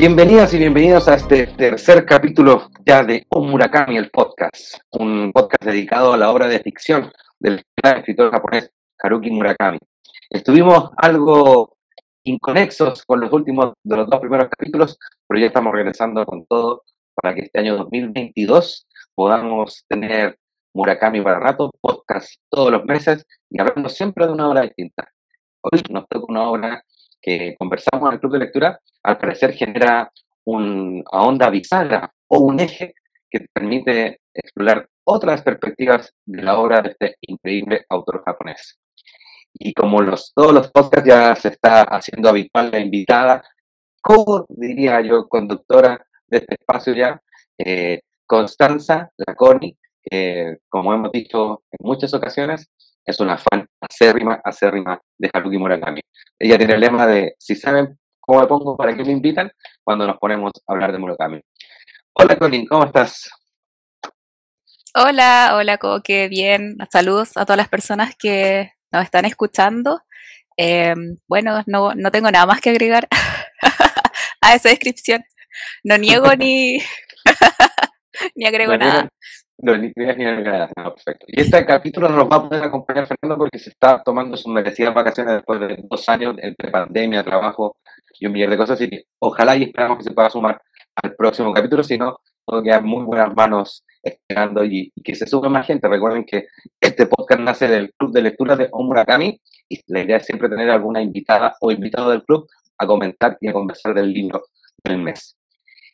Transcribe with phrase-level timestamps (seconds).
[0.00, 5.62] Bienvenidas y bienvenidos a este tercer capítulo ya de O Murakami, el podcast, un podcast
[5.62, 9.78] dedicado a la obra de ficción del escritor japonés Haruki Murakami.
[10.30, 11.76] Estuvimos algo
[12.24, 14.98] inconexos con los últimos de los dos primeros capítulos,
[15.28, 16.82] pero ya estamos regresando con todo
[17.14, 20.38] para que este año 2022 podamos tener
[20.72, 25.08] Murakami para rato, podcast todos los meses y hablando siempre de una obra distinta.
[25.62, 26.84] Hoy nos toca una obra
[27.20, 30.10] que conversamos en el club de lectura, al parecer genera
[30.44, 32.94] una onda bisagra o un eje
[33.30, 38.78] que permite explorar otras perspectivas de la obra de este increíble autor japonés.
[39.52, 43.42] Y como los, todos los podcasts ya se está haciendo habitual la invitada,
[44.00, 47.20] como diría yo, conductora de este espacio ya,
[47.58, 52.70] eh, Constanza Laconi, que como hemos dicho en muchas ocasiones,
[53.04, 56.00] es una fan acérrima, acérrima de Haruki Murakami.
[56.38, 59.50] Ella tiene el lema de, si saben cómo me pongo, ¿para qué me invitan?
[59.82, 61.40] Cuando nos ponemos a hablar de Murakami.
[62.14, 63.30] Hola Colin, ¿cómo estás?
[64.94, 66.76] Hola, hola Coque, bien.
[66.90, 70.02] Saludos a todas las personas que nos están escuchando.
[70.56, 73.08] Em, bueno, no, no tengo nada más que agregar
[74.40, 75.24] a esa descripción.
[75.84, 76.78] No niego ni,
[78.34, 79.08] ni agrego nada.
[79.62, 80.70] No, ni ni nada.
[80.74, 81.26] perfecto.
[81.28, 84.94] Y este capítulo nos va a poder acompañar Fernando porque se está tomando sus merecidas
[84.94, 87.76] vacaciones después de dos años entre pandemia, trabajo
[88.18, 88.80] y un millón de cosas.
[88.80, 88.88] Y
[89.18, 90.60] ojalá y esperamos que se pueda sumar
[91.02, 95.50] al próximo capítulo, si no, todo queda muy buenas manos esperando y, que se sume
[95.50, 95.88] más gente.
[95.88, 96.46] Recuerden que
[96.80, 99.38] este podcast nace del club de lectura de Omurakami
[99.68, 103.48] y la idea es siempre tener alguna invitada o invitado del club a comentar y
[103.48, 104.44] a conversar del libro
[104.82, 105.36] del mes.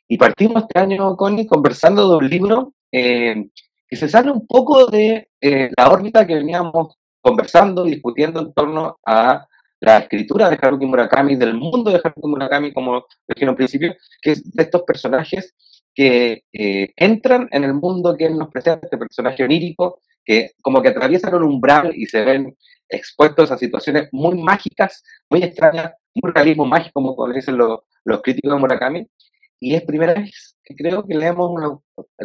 [0.06, 3.48] Y partimos este año, Connie, conversando de un libro eh,
[3.88, 8.98] que se sale un poco de eh, la órbita que veníamos conversando, discutiendo en torno
[9.04, 9.46] a
[9.80, 13.94] la escritura de Haruki Murakami, del mundo de Haruki Murakami, como dije en un principio,
[14.22, 15.54] que es de estos personajes
[15.94, 20.82] que eh, entran en el mundo que él nos presenta, este personaje onírico, que como
[20.82, 22.56] que atraviesan un umbral y se ven
[22.88, 25.92] expuestos a situaciones muy mágicas, muy extrañas,
[26.22, 29.06] un realismo mágico, como dicen los, los críticos de Murakami.
[29.58, 31.78] Y es primera vez que creo que leemos una,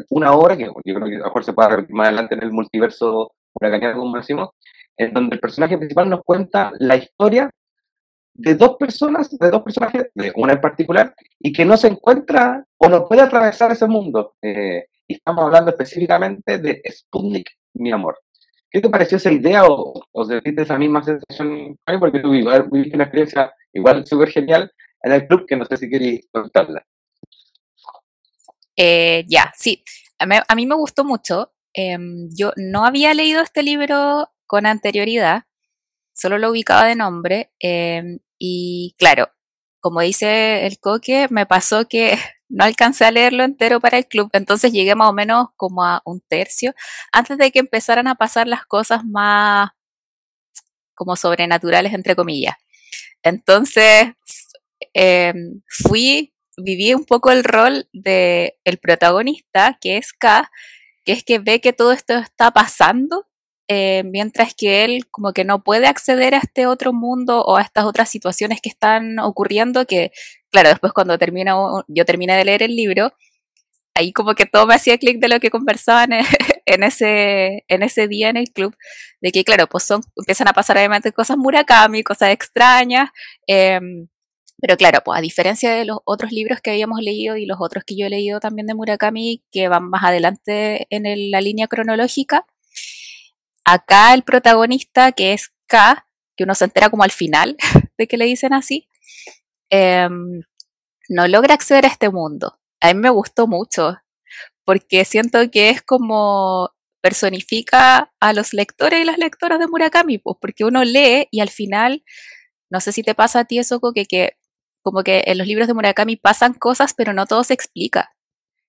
[0.10, 2.44] una obra, que yo creo que a lo mejor se puede repetir más adelante en
[2.44, 4.50] el multiverso murakamiano, como decimos,
[4.98, 7.50] en donde el personaje principal nos cuenta la historia
[8.34, 12.66] de dos personas, de dos personajes, de una en particular, y que no se encuentra
[12.78, 14.36] o no puede atravesar ese mundo.
[14.42, 18.18] Eh, y estamos hablando específicamente de Sputnik, mi amor.
[18.70, 21.78] ¿Qué te pareció esa idea o, o sentiste esa misma sensación?
[22.00, 24.72] Porque tú viviste una experiencia igual súper genial
[25.04, 26.86] en el club que no sé si queréis contarla.
[28.84, 29.84] Eh, ya, sí,
[30.18, 31.54] a mí, me gustó mucho.
[31.74, 35.44] Em, yo no había leído este libro con anterioridad,
[36.14, 37.52] solo lo ubicaba de nombre.
[37.60, 39.30] Em, y claro,
[39.82, 42.18] como dice el coque, me pasó que
[42.50, 46.02] no alcancé a leerlo entero para el club, entonces llegué más o menos como a
[46.06, 46.74] un tercio,
[47.12, 49.72] antes de que empezaran a pasar las cosas más
[50.96, 52.56] como sobrenaturales, entre comillas.
[53.24, 54.14] Entonces,
[54.94, 60.52] em, fui, viví un poco el rol de el protagonista, que es K,
[61.06, 63.28] que es que ve que todo esto está pasando
[63.74, 67.62] eh, mientras que él como que no puede acceder a este otro mundo o a
[67.62, 70.12] estas otras situaciones que están ocurriendo, que
[70.52, 71.56] claro, después cuando termina,
[71.88, 73.14] yo terminé de leer el libro,
[73.96, 76.12] ahí como que todo me hacía clic de lo que conversaban
[76.66, 78.76] en, ese, en ese día en el club,
[79.22, 83.10] de que claro, pues son, empiezan a pasar obviamente cosas Murakami, cosas extrañas,
[83.48, 84.08] em,
[84.62, 87.84] pero claro, pues a diferencia de los otros libros que habíamos leído y los otros
[87.84, 92.46] que yo he leído también de Murakami, que van más adelante en la línea cronológica,
[93.66, 97.58] Acá el protagonista, que es K, que uno se entera como al final
[97.98, 98.90] de que le dicen así,
[99.70, 100.42] em,
[101.10, 102.60] no logra acceder a este mundo.
[102.82, 103.98] A mí me gustó mucho,
[104.66, 106.72] porque siento que es como
[107.02, 111.50] personifica a los lectores y las lectoras de Murakami, pues porque uno lee y al
[111.50, 112.04] final,
[112.70, 114.38] no sé si te pasa a ti eso, que, que
[114.82, 118.12] como que en los libros de Murakami pasan cosas, pero no todo se explica.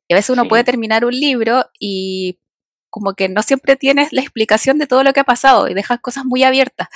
[0.08, 2.38] Y a veces uno puede terminar un libro y
[2.90, 6.00] como que no siempre tienes la explicación de todo lo que ha pasado y dejas
[6.00, 6.88] cosas muy abiertas.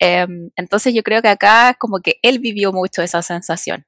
[0.00, 3.86] Em, entonces yo creo que acá como que él vivió mucho esa sensación.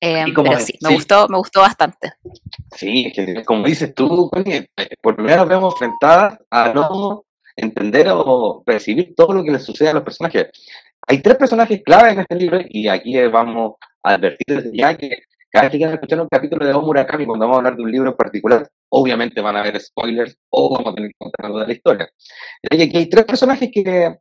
[0.00, 2.12] Em, pero sí, me gustó, me gustó bastante.
[2.76, 3.12] Sí,
[3.44, 4.30] como dices tú,
[5.02, 7.24] por primera vez vemos enfrentadas a no
[7.56, 10.46] entender o percibir todo lo que le sucede a los personajes.
[11.06, 15.22] Hay tres personajes clave en este libro y aquí vamos a advertir desde ya que
[15.50, 17.90] cada vez que quieran escuchar un capítulo de Murakami cuando vamos a hablar de un
[17.90, 21.60] libro en particular, obviamente van a haber spoilers o vamos a tener que contar algo
[21.60, 22.10] de la historia.
[22.70, 24.18] Y aquí hay tres personajes que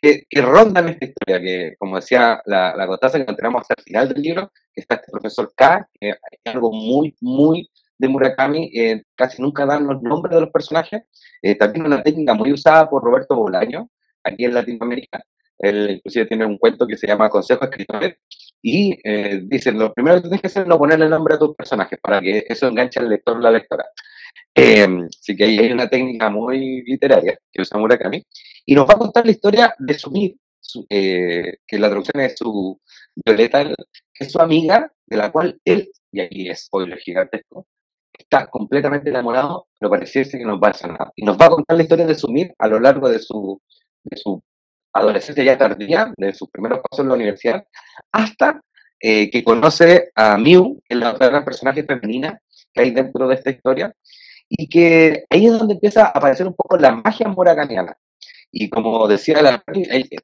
[0.00, 4.22] que, rondan esta historia, que como decía la, la que encontramos hasta el final del
[4.22, 9.42] libro, que está este profesor K, que es algo muy, muy de Murakami, eh, casi
[9.42, 11.02] nunca dan los nombres de los personajes,
[11.42, 13.90] eh, también una técnica muy usada por Roberto Bolaño,
[14.22, 15.22] aquí en Latinoamérica,
[15.58, 18.16] él inclusive tiene un cuento que se llama Consejo Escritores,
[18.62, 21.54] y eh, dice, lo primero que tienes que hacer es no ponerle nombre a tus
[21.54, 23.84] personajes, para que eso enganche al lector o la lectora.
[24.54, 28.24] Eh, así que ahí hay una técnica muy literaria que usa Murakami,
[28.66, 30.36] y nos va a contar la historia de Sumir,
[30.90, 32.80] eh, que la traducción es su
[33.14, 37.66] Violeta, que es su amiga, de la cual él, y aquí es spoiler gigantesco,
[38.18, 41.12] está completamente enamorado, pero pareciese que no pasa nada.
[41.16, 43.60] Y nos va a contar la historia de Sumir a lo largo de su,
[44.04, 44.42] de su
[44.92, 47.64] adolescencia ya tardía, de sus primeros pasos en la universidad,
[48.12, 48.60] hasta
[49.00, 52.40] eh, que conoce a Miu, que es la otra gran personaje femenina
[52.72, 53.94] que hay dentro de esta historia,
[54.48, 57.96] y que ahí es donde empieza a aparecer un poco la magia murakamiana.
[58.50, 59.62] Y como decía la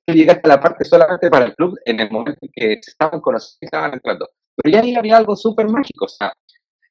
[0.06, 3.20] llegaste a la parte solamente para el club en el momento en que se estaban
[3.20, 4.31] conociendo estaban entrando.
[4.56, 6.32] Pero ya ahí había algo súper mágico, o sea,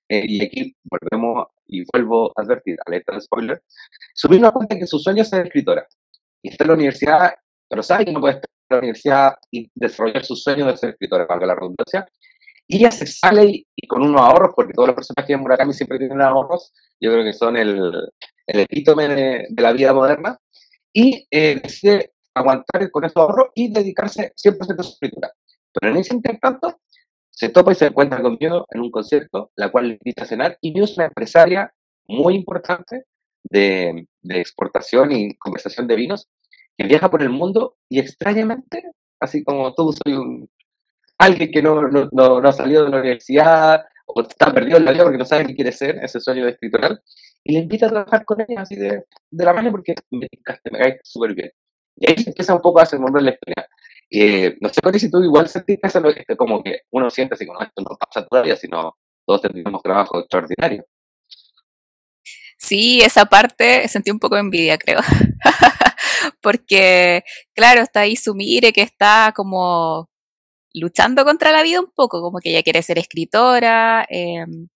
[0.10, 3.64] eh, y aquí volvemos y vuelvo a advertir, alerta de spoiler,
[4.14, 5.88] subimos a cuenta que su sueño es ser escritora.
[6.42, 7.34] Y está en la universidad
[7.74, 10.92] pero sabe que no puede estar en la universidad y desarrollar su sueño de ser
[10.92, 12.08] escritora, valga la redundancia.
[12.68, 15.98] Y ella se sale y, con unos ahorros, porque todos los personajes de Murakami siempre
[15.98, 16.72] tienen ahorros,
[17.02, 17.92] yo creo que son el,
[18.46, 20.38] el epítome de, la vida moderna,
[20.94, 25.31] y eh, decide aguantar con esos ahorros y dedicarse 100% a su escritura.
[25.74, 26.80] Pero en ese intertanto,
[27.31, 30.60] se topa y se encuentra conmigo en un concierto, la cual le invita a cenar,
[30.62, 31.74] y yo es una empresaria
[32.06, 33.06] muy importante
[33.42, 36.30] de, de, exportación y conversación de vinos,
[36.78, 38.84] que viaja por el mundo y extrañamente,
[39.20, 40.50] así como tú soy un,
[41.18, 44.92] alguien que no, no, no, ha salido de la universidad o está perdido en la
[44.92, 47.02] vida porque no sabe qué quiere ser, ese sueño de escritoral,
[47.44, 50.28] y le invita a trabajar con ella así de, de la mano porque me
[50.72, 51.52] me cae súper bien.
[51.96, 53.68] Y ahí se empieza un poco a desenvolver la historia.
[54.10, 56.02] Eh, no sé si tú igual sentiste eso,
[56.38, 60.86] como que uno siente así como esto no pasa todavía, sino todos tenemos trabajo extraordinario.
[62.58, 65.00] Sí, esa parte sentí un poco de envidia, creo.
[66.42, 67.24] Porque,
[67.56, 70.10] claro, está ahí Sumire que está como
[70.74, 74.68] luchando contra la vida un poco, como que ella quiere ser escritora, em,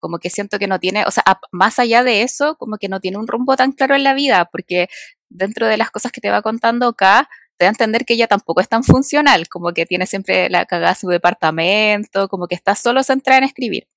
[0.00, 3.00] como que siento que no tiene, o sea, más allá de eso, como que no
[3.00, 4.88] tiene un rumbo tan claro en la vida, porque
[5.30, 8.26] dentro de las cosas que te va contando acá, te da a entender que ella
[8.28, 12.74] tampoco es tan funcional, como que tiene siempre la cagada su departamento, como que está
[12.74, 13.88] solo centrada en escribir.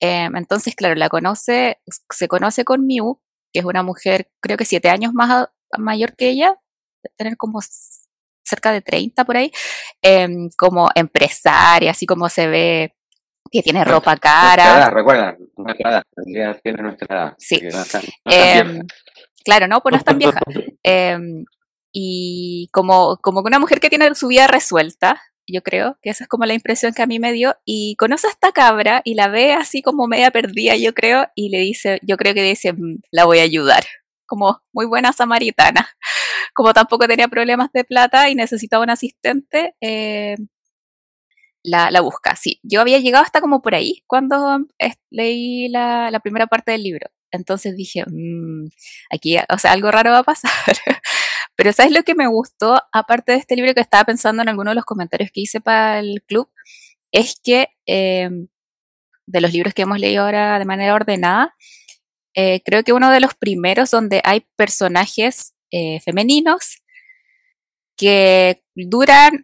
[0.00, 1.80] Em, entonces, claro, la conoce,
[2.10, 3.20] se conoce con Miu,
[3.52, 5.48] que es una mujer, creo que siete años más
[5.78, 6.56] mayor que ella,
[7.16, 7.60] tener como
[8.44, 9.52] cerca de 30 por ahí,
[10.02, 12.94] em, como empresaria, así como se ve
[13.50, 14.90] que tiene ropa cara.
[14.90, 17.34] recuerda, nuestra edad, tiene nuestra edad.
[17.38, 17.60] Sí.
[18.24, 18.80] Em,
[19.44, 20.40] claro, no, pues no es tan vieja.
[21.92, 26.28] y como, como una mujer que tiene su vida resuelta, yo creo, que esa es
[26.28, 29.28] como la impresión que a mí me dio, y conoce a esta cabra y la
[29.28, 33.00] ve así como media perdida, yo creo, y le dice, yo creo que dice, mm,
[33.12, 33.84] la voy a ayudar,
[34.26, 35.88] como muy buena samaritana.
[36.54, 40.36] Como tampoco tenía problemas de plata y necesitaba un asistente, eh,
[41.62, 42.34] la, la, busca.
[42.34, 44.60] Sí, yo había llegado hasta como por ahí cuando
[45.10, 47.10] leí la, la primera parte del libro.
[47.30, 48.68] Entonces dije, mmm,
[49.10, 50.52] aquí, o sea, algo raro va a pasar.
[51.56, 54.72] Pero ¿sabes lo que me gustó, aparte de este libro que estaba pensando en algunos
[54.72, 56.50] de los comentarios que hice para el club?
[57.12, 58.48] Es que em,
[59.26, 61.54] de los libros que hemos leído ahora de manera ordenada,
[62.36, 66.82] eh, creo que uno de los primeros donde hay personajes eh, femeninos
[67.96, 69.42] que duran,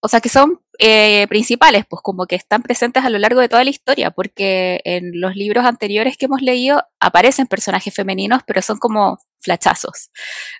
[0.00, 3.48] o sea, que son eh, principales, pues como que están presentes a lo largo de
[3.48, 8.60] toda la historia, porque en los libros anteriores que hemos leído aparecen personajes femeninos, pero
[8.62, 10.10] son como flachazos,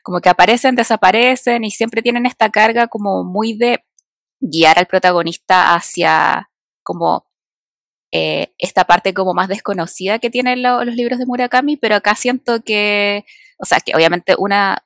[0.04, 3.85] como que aparecen, desaparecen y siempre tienen esta carga como muy de
[4.40, 6.50] guiar al protagonista hacia
[6.85, 7.26] como
[8.16, 12.62] eh, esta parte como más desconocida que tienen los libros de Murakami, pero acá siento
[12.62, 13.25] que,
[13.59, 14.85] o sea, que obviamente una,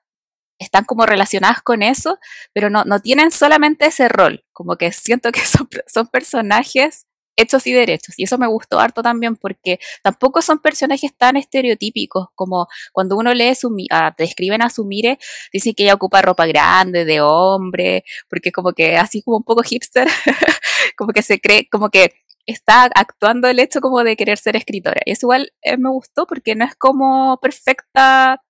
[0.59, 2.19] están como relacionadas con eso,
[2.55, 7.05] pero no, no tienen solamente ese rol, como que siento que son, son personajes
[7.37, 8.19] hechos y derechos.
[8.19, 13.35] Y eso me gustó harto también porque tampoco son personajes tan estereotípicos como cuando uno
[13.35, 15.19] lee, su, ah, describen a Sumire,
[15.53, 19.63] dicen que ella ocupa ropa grande, de hombre, porque como que así como un poco
[19.63, 20.09] hipster,
[20.97, 22.15] como que se cree, como que
[22.53, 25.01] está actuando el hecho como de querer ser escritora.
[25.05, 28.43] Y eso igual eh, me gustó porque no es como perfecta.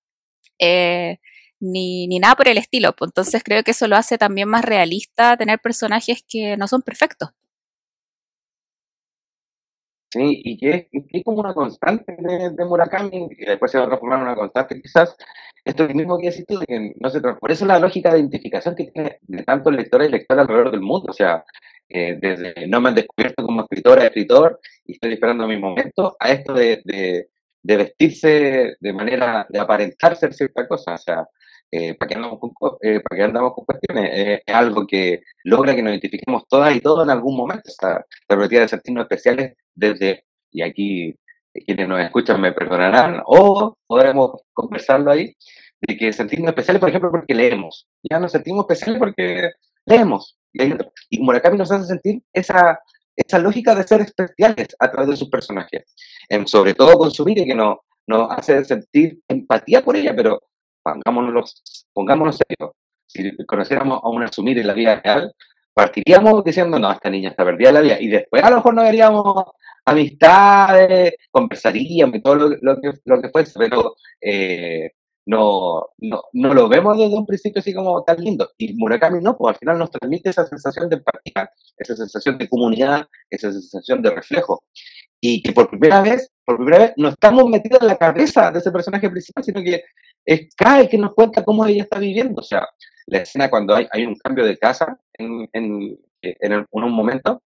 [0.59, 1.19] Eh,
[1.61, 2.95] ni, ni nada por el estilo.
[2.97, 6.83] Pues entonces creo que eso lo hace también más realista tener personajes que no son
[6.83, 7.31] perfectos.
[10.11, 14.21] Sí, y que es, como una constante de, Murakami, que después se va a transformar
[14.21, 15.15] en una constante quizás,
[15.67, 18.11] esto es lo mismo que decís tú, de que no se Por eso la lógica
[18.13, 21.45] de identificación que tiene de tantos lectores y lectores alrededor del mundo, o sea,
[21.89, 26.31] eh, desde no me han descubierto como escritora, escritor, y estoy esperando mi momento, a
[26.33, 27.29] esto de,
[27.63, 31.27] vestirse de manera, de aparentar ser cierta cosa, o sea,
[31.71, 34.11] eh, ¿para, qué andamos con, eh, ¿para qué andamos con cuestiones?
[34.15, 37.65] Eh, es algo que logra que nos identifiquemos todas y todos en algún momento.
[37.67, 41.15] Esta perspectiva de sentirnos especiales desde, y aquí
[41.67, 45.35] quienes nos escuchan me perdonarán, o podremos conversarlo ahí,
[45.81, 47.87] de que sentirnos especiales, por ejemplo, porque leemos.
[48.03, 49.51] Ya nos sentimos especiales porque
[49.85, 50.38] leemos.
[50.53, 52.81] Y, Murakami nos hace sentir esa,
[53.15, 55.85] esa lógica de ser especiales a través de sus personajes.
[56.29, 60.43] En, sobre todo con su vida, que nos, nos hace sentir empatía por ella, pero
[60.83, 62.75] pongámonos, pongámonos serios.
[63.07, 65.33] Si conociéramos a una Sumire en la vida real,
[65.73, 68.01] partiríamos diciendo, no, esta niña está perdida en la vida.
[68.01, 69.45] Y después a lo mejor no veríamos
[69.85, 74.91] amistades, conversaríamos y todo lo, que, lo que fuese, pero eh,
[75.29, 78.51] no, no, no, lo vemos desde un principio así como tan lindo.
[78.57, 82.49] Y Murakami no, pues al final nos transmite esa sensación de empatía, esa sensación de
[82.49, 84.65] comunidad, esa sensación de reflejo.
[85.21, 88.61] Y que por primera vez, por primera vez, no estamos metidos en la cabeza de
[88.61, 89.85] ese personaje principal, sino que
[90.25, 92.41] es Kai que nos cuenta cómo ella está viviendo.
[92.41, 92.67] O sea,
[93.05, 97.43] la escena cuando hay, hay un cambio de casa en, en, en, un momento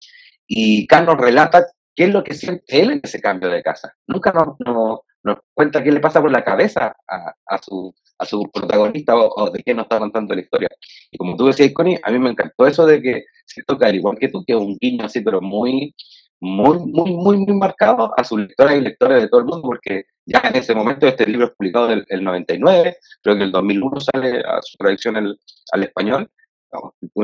[0.49, 1.64] y Kai nos relata
[1.99, 3.93] qué es lo que siente él en ese cambio de casa.
[4.07, 5.00] Nunca nos,
[5.52, 7.93] cuenta qué le pasa por la cabeza a, su,
[8.55, 10.69] protagonista o, de qué nos está contando la historia.
[11.11, 14.17] Y como tú decías, Connie, a mí me encantó eso de que se toca igual
[14.17, 15.93] que tú, que es un guiño así, pero muy,
[16.38, 20.05] muy, muy, muy, muy marcado a sus lectoras y lectores de todo el mundo, porque
[20.25, 24.00] ya en ese momento este libro es publicado en el 99, creo que el 2001
[24.00, 26.31] sale a su traducción al español,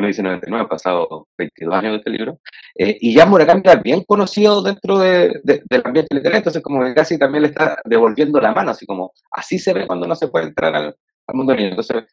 [0.07, 2.41] dice 99, ha pasado 22 años de este libro,
[2.77, 6.95] eh, y ya Murakami era bien conocido dentro de, del ambiente literario, entonces como que
[6.95, 10.29] casi también le está devolviendo la mano, así como, así se ve cuando no se
[10.29, 10.97] puede entrar al,
[11.33, 11.71] mundo niño.
[11.71, 12.05] Entonces,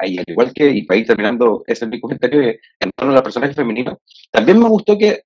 [0.00, 3.22] ahí, al igual que, y para ir terminando ese mi comentario en torno a los
[3.22, 3.98] personajes femeninos,
[4.30, 5.24] también me gustó que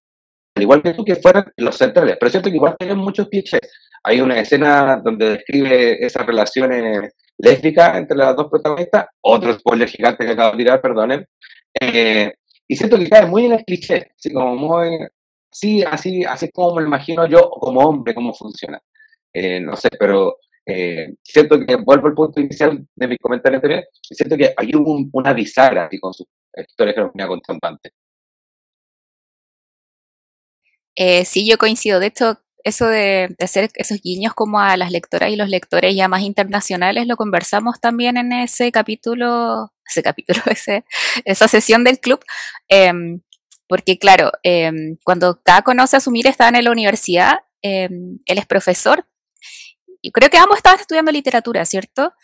[0.59, 2.17] al igual que tú, que fueran los centrales.
[2.19, 3.61] Pero es cierto que igual tienen muchos clichés.
[4.03, 10.25] Hay una escena donde describe esas relaciones lésbicas entre las dos protagonistas, otro spoiler gigante
[10.25, 11.27] que acabo de tirar, perdonen.
[11.81, 12.33] Eh,
[12.67, 14.99] y siento que cae muy en el cliché, así como muy,
[15.51, 18.81] sí, así, así como me imagino yo como hombre, cómo funciona.
[19.33, 23.85] Eh, no sé, pero eh, siento que, vuelvo al punto inicial de mi comentario anterior,
[24.03, 26.27] siento que hay un, una bisagra así, con sus
[26.57, 27.93] historias que nos venía contando antes.
[30.97, 32.01] Eh, sí, yo coincido.
[32.01, 36.09] De hecho, eso de, hacer esos guiños como a las lectoras y los lectores ya
[36.09, 40.85] más internacionales lo conversamos también en ese capítulo, ese capítulo, ese,
[41.25, 42.21] esa sesión del club.
[42.69, 43.21] Em,
[43.69, 48.47] porque claro, em, cuando cada conoce a Sumir estaba en la universidad, em, él es
[48.47, 49.07] profesor.
[50.01, 52.15] Y creo que ambos estaban estudiando literatura, ¿cierto?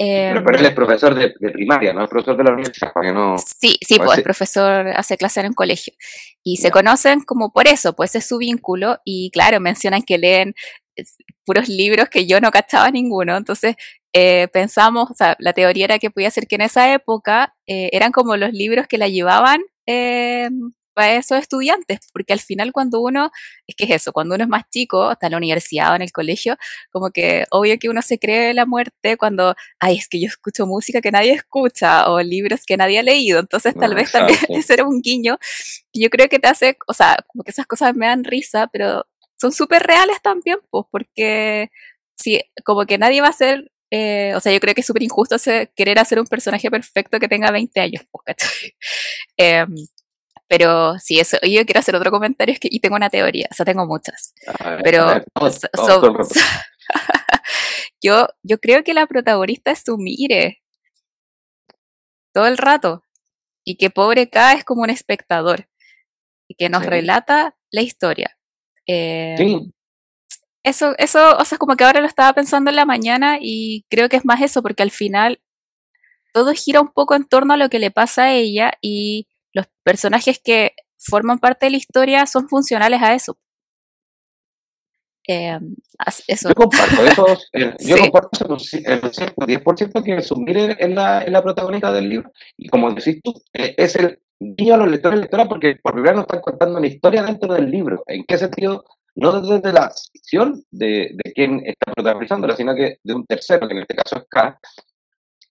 [0.00, 2.04] Pero, él es profesor de, primaria, ¿no?
[2.04, 3.36] Es profesor de la universidad, no...
[3.38, 5.92] Sí, sí, pues es profesor, hace clase en un colegio.
[6.42, 8.98] Y se conocen como por eso, pues es su vínculo.
[9.04, 10.54] Y claro, mencionan que leen
[11.44, 13.36] puros libros que yo no cachaba ninguno.
[13.36, 13.76] Entonces
[14.12, 17.90] eh, pensamos, o sea, la teoría era que podía ser que en esa época eh,
[17.92, 20.48] eran como los libros que la llevaban eh,
[21.00, 23.30] para esos estudiantes, porque al final cuando uno,
[23.66, 26.02] es que es eso, cuando uno es más chico, está en la universidad o en
[26.02, 26.58] el colegio,
[26.92, 30.66] como que obvio que uno se cree la muerte cuando, ay, es que yo escucho
[30.66, 34.74] música que nadie escucha o libros que nadie ha leído, entonces tal vez también ese
[34.74, 35.38] era un guiño,
[35.94, 39.06] yo creo que te hace, o sea, como que esas cosas me dan risa, pero
[39.40, 41.70] son súper reales también, pues, porque
[42.14, 45.02] sí, como que nadie va a ser eh, o sea, yo creo que es súper
[45.02, 45.34] injusto
[45.74, 48.04] querer hacer un personaje perfecto que tenga 20 años,
[49.36, 49.64] eh,
[50.50, 53.54] pero sí, eso, yo quiero hacer otro comentario es que, y tengo una teoría, o
[53.54, 54.34] sea, tengo muchas.
[54.82, 55.06] pero
[58.02, 60.60] yo, yo creo que la protagonista es Sumire
[62.34, 63.04] todo el rato.
[63.64, 65.68] Y que pobre K es como un espectador.
[66.48, 68.36] Y que nos relata la historia.
[68.88, 69.72] Eh, sí.
[70.64, 74.08] Eso, eso, o sea, como que ahora lo estaba pensando en la mañana y creo
[74.08, 75.40] que es más eso, porque al final
[76.34, 79.66] todo gira un poco en torno a lo que le pasa a ella y los
[79.82, 83.36] personajes que forman parte de la historia son funcionales a eso.
[85.28, 85.58] Eh,
[86.26, 86.48] eso.
[86.48, 92.08] Yo comparto eso, eh, yo comparto el 10% que Sumire es la, la protagonista del
[92.08, 95.76] libro, y como decís tú, eh, es el niño a los lectores y lectoras porque
[95.76, 98.02] por primera vez nos están contando una historia dentro del libro.
[98.06, 98.84] ¿En qué sentido?
[99.14, 103.74] No desde la ficción de, de quien está protagonizándola, sino que de un tercero, que
[103.74, 104.58] en este caso es K,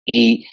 [0.05, 0.45] y,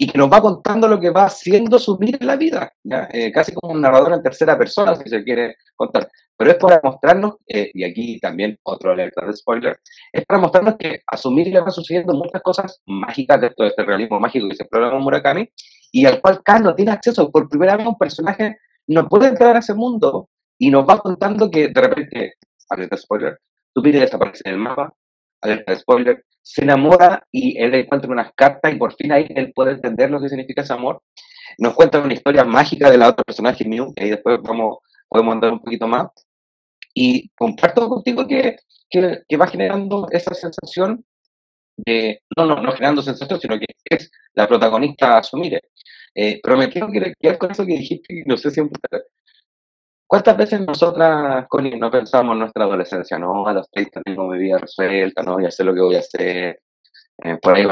[0.00, 2.72] y que nos va contando lo que va haciendo subir en la vida,
[3.12, 6.08] eh, casi como un narrador en tercera persona, si se quiere contar.
[6.36, 9.80] pero es para mostrarnos, eh, y aquí también otro alerta de spoiler,
[10.12, 13.84] es para mostrarnos que a Sumire le van sucediendo muchas cosas mágicas de todo este
[13.84, 15.50] realismo mágico que se explora con Murakami,
[15.90, 17.32] y al cual Khan no tiene acceso.
[17.32, 20.28] Por primera vez un personaje no puede entrar a ese mundo
[20.58, 22.34] y nos va contando que de repente,
[22.68, 23.40] alerta spoiler,
[23.74, 24.94] Sumire desaparece en el mapa,
[25.40, 29.72] alerta spoiler, se enamora y él encuentra unas cartas y por fin ahí él puede
[29.72, 31.02] entender lo que significa ese amor.
[31.58, 34.78] Nos cuenta una historia mágica de la otra personaje, Mew, que ahí después vamos,
[35.10, 36.06] podemos andar un poquito más.
[36.94, 38.56] Y comparto contigo que,
[38.88, 41.04] que, va generando esa sensación
[41.76, 45.60] de, no, no, no generando sensación, sino que es la protagonista a asumir.
[46.14, 48.62] Eh, pero me quiero quedar con eso que dijiste, no sé si
[50.08, 53.18] ¿Cuántas veces nosotras, Connie, no pensamos en nuestra adolescencia?
[53.18, 55.98] No, a los 30 tengo mi vida resuelta, no, ya sé lo que voy a
[55.98, 56.60] hacer,
[57.22, 57.66] eh, por ahí,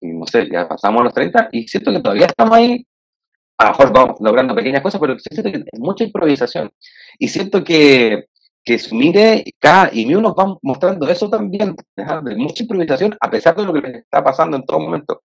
[0.00, 2.86] y no sé, ya pasamos los 30 y siento que todavía estamos ahí,
[3.58, 6.72] a lo mejor vamos logrando pequeñas cosas, pero siento que es mucha improvisación.
[7.18, 8.24] Y siento que
[8.64, 13.56] que Sumire, K y Mew nos van mostrando eso también, de mucha improvisación, a pesar
[13.56, 15.22] de lo que les está pasando en todo momento.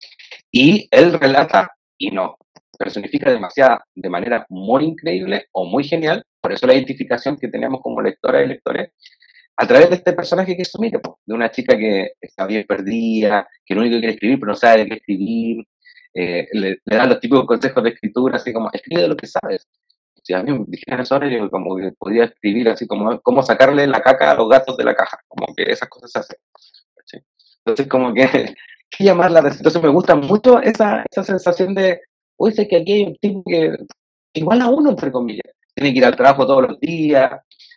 [0.52, 2.38] Y él relata, y no,
[2.84, 7.82] personifica demasiado, de manera muy increíble o muy genial, por eso la identificación que teníamos
[7.82, 8.92] como lectora y lectores,
[9.56, 13.48] a través de este personaje que es Sumire, de una chica que está bien perdida,
[13.66, 15.66] que lo único que quiere escribir, pero no sabe de qué escribir,
[16.16, 19.28] eh, le, le, dan los típicos consejos de escritura, así como, escribe de lo que
[19.28, 19.68] sabes,
[20.24, 23.44] si a mí me dijeran eso ahora, yo como que podría escribir así como cómo
[23.44, 26.40] sacarle la caca a los gatos de la caja, como que esas cosas se hacen.
[27.66, 28.24] Entonces, como que,
[28.90, 29.60] que llamar la atención.
[29.60, 32.02] Entonces, me gusta mucho esa, esa sensación de,
[32.52, 33.76] sé que aquí hay un tipo que,
[34.34, 37.32] igual a uno, entre comillas, tiene que ir al trabajo todos los días.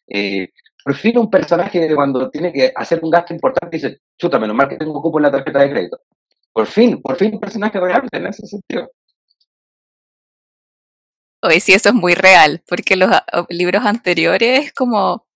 [0.08, 0.49] Eh,
[0.85, 4.76] prefiero un personaje cuando tiene que hacer un gasto importante dice, chuta, menos mal que
[4.76, 6.00] tengo cupo en la tarjeta de crédito.
[6.52, 8.90] Por fin, por fin un personaje real en ese sentido.
[11.42, 13.11] Hoy sí, eso es muy real, porque los
[13.50, 15.26] libros anteriores, como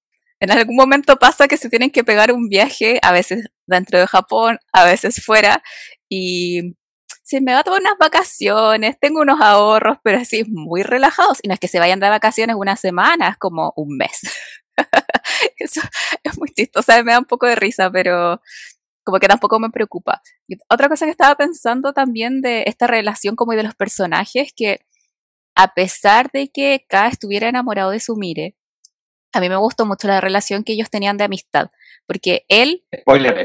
[0.41, 4.07] en algún momento pasa que se tienen que pegar un viaje, a veces dentro de
[4.07, 5.63] Japón, a veces fuera,
[6.09, 6.75] y
[7.31, 11.39] si me va a tomar unas vacaciones, tengo unos ahorros, pero así muy relajados.
[11.43, 14.23] Y no es que se vayan de vacaciones una semana, es como un mes.
[15.57, 15.81] Eso
[16.25, 18.43] es muy chistoso, me da un poco de risa, pero
[19.05, 20.21] como que tampoco me preocupa.
[20.69, 24.81] otra cosa que estaba pensando también de esta relación como de los personajes, que
[25.55, 28.57] a pesar de que K estuviera enamorado de Sumire,
[29.33, 31.71] a mí me gustó mucho la relación que ellos tenían de amistad,
[32.07, 32.85] porque él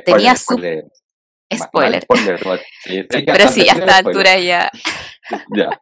[0.06, 0.56] tenía su...
[0.56, 0.86] Spoiler.
[3.10, 4.72] Pero sí, a esta altura ya.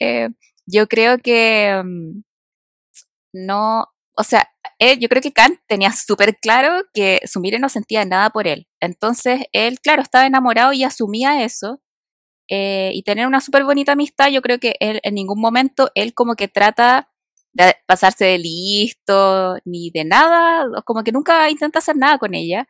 [0.00, 0.28] Eh,
[0.66, 2.22] yo creo que mm,
[3.32, 3.86] no,
[4.16, 8.30] o sea, él, yo creo que Kant tenía súper claro que Sumire no sentía nada
[8.30, 8.66] por él.
[8.80, 11.80] Entonces, él, claro, estaba enamorado y asumía eso,
[12.50, 16.12] eh, y tener una súper bonita amistad, yo creo que él en ningún momento él
[16.12, 17.08] como que trata
[17.54, 22.66] de pasarse de listo ni de nada, como que nunca intenta hacer nada con ella.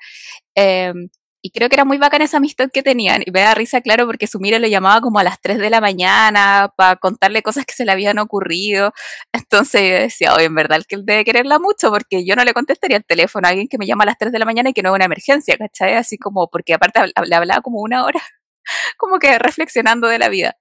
[0.54, 1.08] Em,
[1.46, 3.22] y creo que era muy bacana esa amistad que tenían.
[3.26, 5.68] Y me da risa, claro, porque su mira lo llamaba como a las 3 de
[5.68, 8.94] la mañana para contarle cosas que se le habían ocurrido.
[9.30, 12.54] Entonces yo decía, oye, en verdad que él debe quererla mucho porque yo no le
[12.54, 14.72] contestaría el teléfono a alguien que me llama a las 3 de la mañana y
[14.72, 15.92] que no es una emergencia, ¿cachai?
[15.96, 18.22] Así como, porque aparte le hablaba como una hora.
[18.96, 20.56] como que reflexionando de la vida.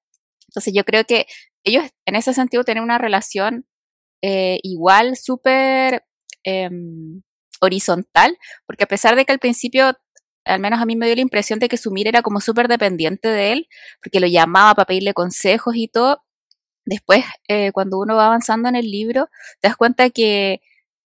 [0.50, 1.28] Entonces yo creo que
[1.64, 3.66] ellos en ese sentido tienen una relación
[4.22, 6.04] eh, igual súper
[6.44, 7.22] em,
[7.62, 9.94] horizontal, porque a pesar de que al principio,
[10.46, 13.30] al menos a mí me dio la impresión de que Sumir era como súper dependiente
[13.30, 13.68] de él,
[14.02, 16.24] porque lo llamaba para pedirle consejos y todo,
[16.86, 19.30] después eh, cuando uno va avanzando en el libro,
[19.62, 20.62] te das cuenta que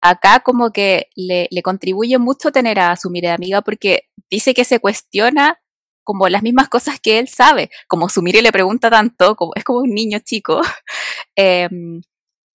[0.00, 4.80] acá como que le, contribuye mucho tener a Sumire de amiga porque dice que se
[4.80, 5.60] cuestiona
[6.04, 9.80] como las mismas cosas que él sabe, como Sumire le pregunta tanto, como, es como
[9.80, 10.60] un niño chico,
[11.36, 12.00] em,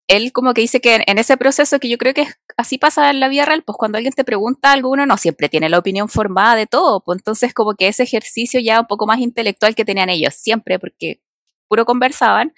[0.07, 3.19] él como que dice que en, ese proceso que yo creo que así pasa en
[3.19, 6.09] la vida real, pues cuando alguien te pregunta algo, uno no siempre tiene la opinión
[6.09, 9.85] formada de todo, pues entonces como que ese ejercicio ya un poco más intelectual que
[9.85, 11.21] tenían ellos siempre, porque
[11.67, 12.53] puro conversaban,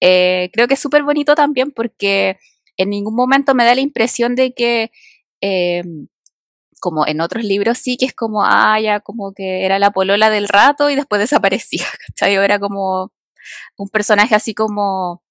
[0.00, 2.38] eh, creo que es súper bonito también porque
[2.76, 4.90] en ningún momento me da la impresión de que...
[5.40, 6.08] Em,
[6.80, 10.30] como en otros libros sí que es como, ah, ya como que era la polola
[10.30, 12.34] del rato y después desaparecía, ¿cachai?
[12.36, 13.12] Era como
[13.76, 15.22] un personaje así como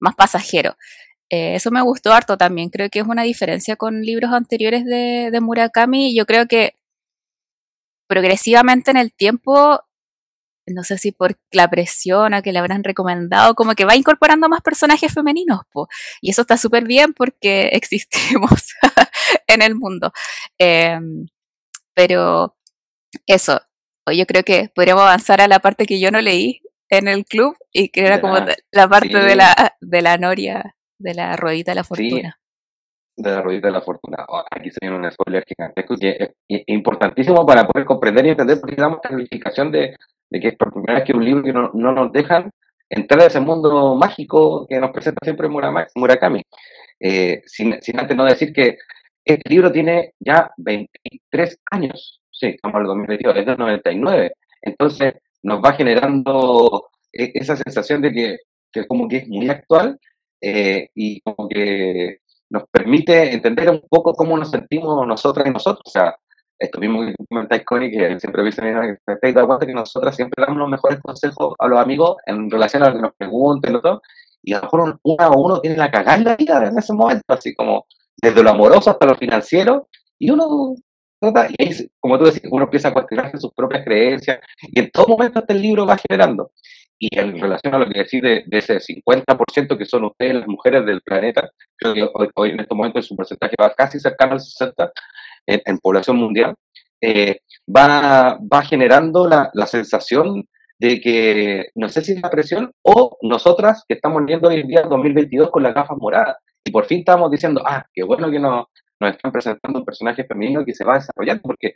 [0.00, 0.76] más pasajero.
[1.30, 5.30] Eh, eso me gustó harto también, creo que es una diferencia con libros anteriores de,
[5.32, 6.14] de Murakami.
[6.16, 6.74] Yo creo que
[8.08, 9.80] progresivamente en el tiempo
[10.66, 14.48] no sé si por la presión a que le habrán recomendado, como que va incorporando
[14.48, 15.88] más personajes femeninos, po.
[16.20, 18.74] y eso está súper bien porque existimos
[19.46, 20.12] en el mundo.
[20.58, 21.26] Em,
[21.94, 22.56] pero
[23.26, 23.60] eso,
[24.12, 27.56] yo creo que podríamos avanzar a la parte que yo no leí en el club
[27.72, 28.36] y que era como
[28.70, 32.38] la parte de, la, de la noria, de la ruedita de la fortuna.
[33.16, 34.24] de la ruedita de la fortuna.
[34.28, 38.60] Oh, aquí se viene un spoiler gigantesco que es importantísimo para poder comprender y entender
[38.60, 39.96] por qué damos la calificación de,
[40.30, 42.50] de que es por primera vez que un libro que no, no, nos dejan
[42.88, 46.42] entrar a ese mundo mágico que nos presenta siempre Murakami.
[47.00, 48.78] Eh, sin, sin, antes no decir que
[49.24, 54.32] este libro tiene ya 23 años, sí, estamos en el 2022, es del 99,
[54.62, 58.36] entonces nos va generando e, esa sensación de que,
[58.72, 59.98] que como que es muy actual
[60.40, 62.18] eh, y como que
[62.50, 65.82] nos permite entender un poco cómo nos sentimos nosotras y nosotros.
[65.86, 66.16] O sea,
[66.58, 68.62] esto mismo que comentáis, Connie, que siempre dice,
[69.20, 72.96] te que nosotras siempre damos los mejores consejos a los amigos en relación a lo
[72.96, 74.02] que nos pregunten y todo,
[74.42, 76.92] y a lo mejor uno o uno tiene la cagada en la vida en ese
[76.92, 80.74] momento, así como desde lo amoroso hasta lo financiero, y uno
[81.20, 85.08] trata, y como tú decís, uno empieza a cuestionarse sus propias creencias, y en todo
[85.08, 86.52] momento este libro va generando.
[86.98, 90.86] Y en relación a lo que decís de, ese 50% que son ustedes, las mujeres
[90.86, 94.92] del planeta, creo que hoy, en estos momentos su porcentaje va casi cercano al 60%
[95.46, 96.54] en, población mundial,
[97.00, 97.40] eh,
[97.74, 100.46] va, va generando la, la, sensación
[100.78, 104.68] de que, no sé si es la presión o nosotras que estamos viendo hoy en
[104.68, 108.40] día 2022 con las gafas moradas y por fin estamos diciendo, ah, qué bueno que
[108.40, 108.66] nos,
[109.00, 111.74] nos están presentando un personaje femenino que se va desarrollando, porque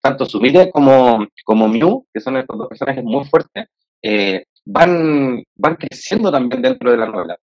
[0.00, 3.66] tanto Sumire como, como Mew, que son estos dos personajes muy fuertes,
[4.02, 7.36] eh, van, van creciendo también dentro de la novela.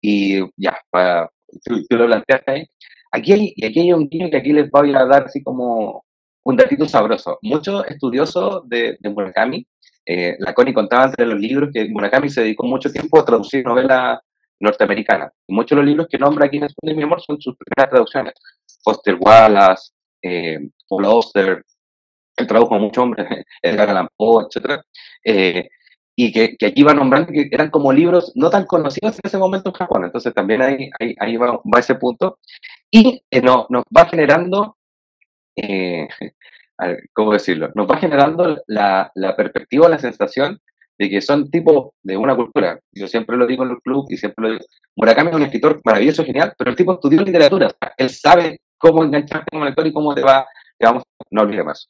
[0.00, 1.30] Y ya, para,
[1.64, 2.66] tú, lo planteaste ahí.
[3.12, 6.04] Aquí hay, aquí hay un guiño que aquí les voy a dar así como
[6.44, 7.38] un datito sabroso.
[7.42, 9.66] Muchos estudiosos de, de Murakami,
[10.06, 13.64] eh, la Connie contaba entre los libros que Murakami se dedicó mucho tiempo a traducir
[13.64, 14.20] novelas
[14.60, 15.32] norteamericanas.
[15.48, 18.34] Muchos de los libros que nombra aquí en España, mi amor son sus primeras traducciones.
[18.82, 21.04] Foster Wallace, eh, Paul
[22.38, 23.26] él tradujo mucho muchos hombres,
[23.62, 24.80] Edgar Allan Poe, etc.
[25.24, 25.68] Eh,
[26.20, 29.38] y que, que, aquí va nombrando que eran como libros no tan conocidos en ese
[29.38, 30.04] momento en Japón.
[30.04, 32.40] Entonces también ahí, ahí, ahí va, va, ese punto.
[32.90, 34.76] Y eh, no, nos va generando,
[35.54, 36.08] eh,
[37.12, 37.70] ¿cómo decirlo?
[37.76, 40.60] Nos va generando la, la perspectiva, la sensación
[40.98, 42.80] de que son tipos de una cultura.
[42.90, 44.64] Yo siempre lo digo en el club y siempre lo digo.
[44.96, 47.70] Murakami es un escritor maravilloso, genial, pero el tipo estudió literatura.
[47.96, 50.44] Él sabe cómo engancharte como lector y cómo te va,
[50.80, 51.88] digamos, no olvide más.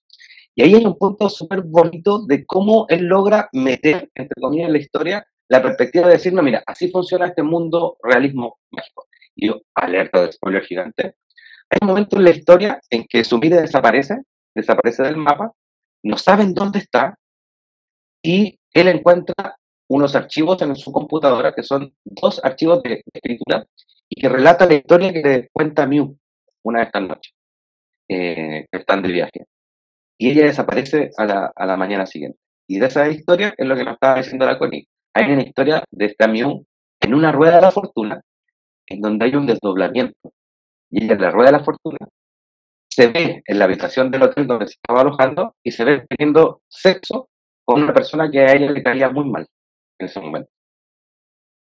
[0.59, 4.73] Y ahí hay un punto súper bonito de cómo él logra meter, entre comillas, en
[4.73, 9.07] la historia la perspectiva de decir, no, mira, así funciona este mundo realismo mágico.
[9.37, 11.15] Y yo, alerta de spoiler gigante,
[11.71, 15.53] hay un momento en la historia en que su vida desaparece, desaparece del mapa,
[16.03, 17.17] no saben dónde está,
[18.21, 19.57] y él encuentra
[19.89, 23.65] unos archivos en su computadora, que son dos archivos de escritura,
[24.09, 26.19] y que relata la historia que le cuenta Mew
[26.65, 27.33] una de estas noches,
[28.09, 29.47] eh, que están de viaje
[30.19, 32.39] y ella desaparece a la, a la mañana siguiente.
[32.69, 34.89] Y de esa historia es lo que nos estaba diciendo la Connie.
[35.15, 36.67] Hay una historia de este camión
[37.01, 38.21] en una rueda de la fortuna,
[38.87, 40.33] en donde hay un desdoblamiento.
[40.91, 41.99] Y ella en la rueda de la fortuna
[42.89, 46.63] se ve en la habitación del hotel donde se estaba alojando y se ve teniendo
[46.69, 47.29] sexo
[47.65, 49.47] con una persona que a ella le caía muy mal
[49.99, 50.51] en ese momento.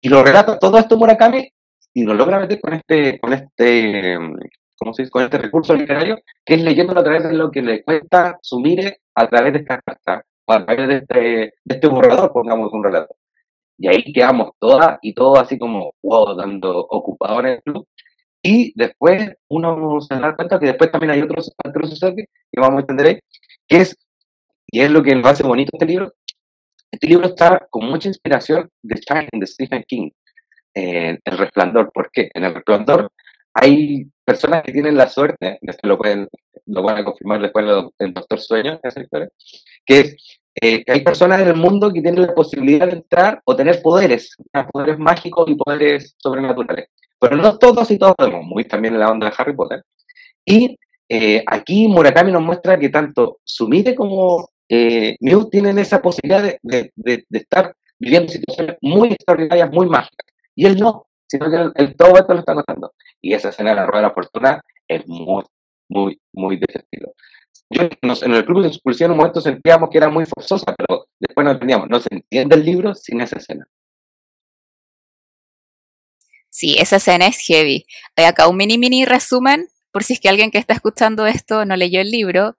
[0.02, 1.50] Y lo relata todo esto Murakami
[1.94, 4.20] y lo logra meter con este, con este
[4.78, 5.12] ¿cómo se dice?
[5.12, 9.02] con este recurso literario, que es leyéndolo a través de lo que le cuenta Sumire
[9.16, 11.20] a través de esta carta, o a través de este,
[11.64, 13.16] de este borrador, pongamos un relato.
[13.78, 17.88] Y ahí quedamos todas y todo así como, wow, dando ocupados en el club.
[18.42, 22.28] Y después uno se da cuenta que después también hay otros, otros que
[22.62, 23.20] vamos a entender ahí,
[23.68, 23.98] que es,
[24.68, 26.14] y es lo que lo hace bonito este libro,
[26.92, 29.02] este libro está con mucha inspiración de
[29.34, 30.12] de Stephen King,
[30.74, 31.92] en El Resplandor.
[31.92, 32.30] ¿Por qué?
[32.34, 33.12] En El Resplandor
[33.56, 36.28] hay personas que tienen la suerte, esto lo pueden,
[36.66, 37.66] lo van a confirmar después
[38.00, 39.30] el Doctor Sueño, esa historia,
[39.86, 40.18] que
[40.62, 44.36] eh, hay personas en el mundo que tienen la posibilidad de entrar o tener poderes,
[44.72, 46.90] poderes mágicos y poderes sobrenaturales.
[47.18, 49.84] Pero no todos y todos podemos, muy también en la onda de Harry Potter.
[50.44, 56.44] Y eh, aquí Murakami nos muestra que tanto Sumire como eh, Mew tienen esa posibilidad
[56.44, 60.28] de, de, de, de estar viviendo situaciones muy extraordinarias, muy mágicas.
[60.56, 62.94] Y él no, sino que el, todo esto lo está contando.
[63.22, 65.44] Y esa escena de la rueda de la fortuna es muy,
[65.90, 66.68] muy, muy de.
[67.70, 71.08] Yo, en el club de expulsión en un momento sentíamos que era muy forzosa, pero
[71.20, 73.68] después no entendíamos, no se entiende el libro sin esa escena.
[76.50, 77.86] Sí, esa escena es heavy.
[78.16, 81.66] Hay acá un mini mini resumen, por si es que alguien que está escuchando esto
[81.66, 82.56] no leyó el libro.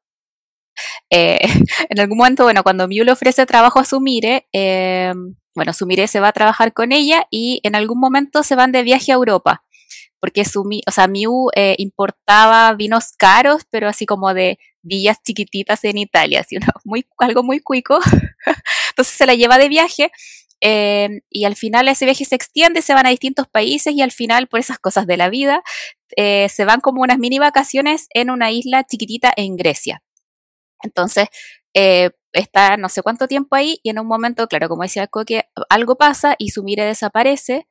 [1.10, 1.38] Eh,
[1.88, 3.84] en algún momento, bueno, cuando Mew le ofrece trabajo a
[4.52, 5.14] eh,
[5.56, 8.82] bueno, Sumire se va a trabajar con ella y en algún momento se van de
[8.82, 9.64] viaje a Europa,
[10.20, 15.82] porque Sumi, o sea, Miu eh, importaba vinos caros, pero así como de villas chiquititas
[15.84, 16.56] en Italia, así
[17.18, 17.98] algo muy cuico.
[18.90, 20.12] Entonces se la lleva de viaje
[20.60, 24.12] eh, y al final ese viaje se extiende, se van a distintos países y al
[24.12, 25.62] final, por esas cosas de la vida,
[26.16, 30.02] eh, se van como unas mini vacaciones en una isla chiquitita en Grecia.
[30.82, 31.28] Entonces,
[31.74, 35.44] eh, está no sé cuánto tiempo ahí y en un momento, claro, como decía Coque,
[35.68, 37.66] algo pasa y su mire desaparece,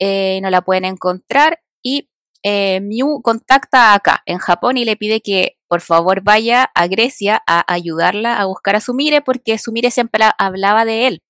[0.00, 2.08] no la pueden encontrar y
[2.42, 7.64] Miu contacta acá, en Japón, y le pide que por favor vaya a Grecia a
[7.72, 11.22] ayudarla a buscar a Sumire porque Sumire siempre hablaba de él.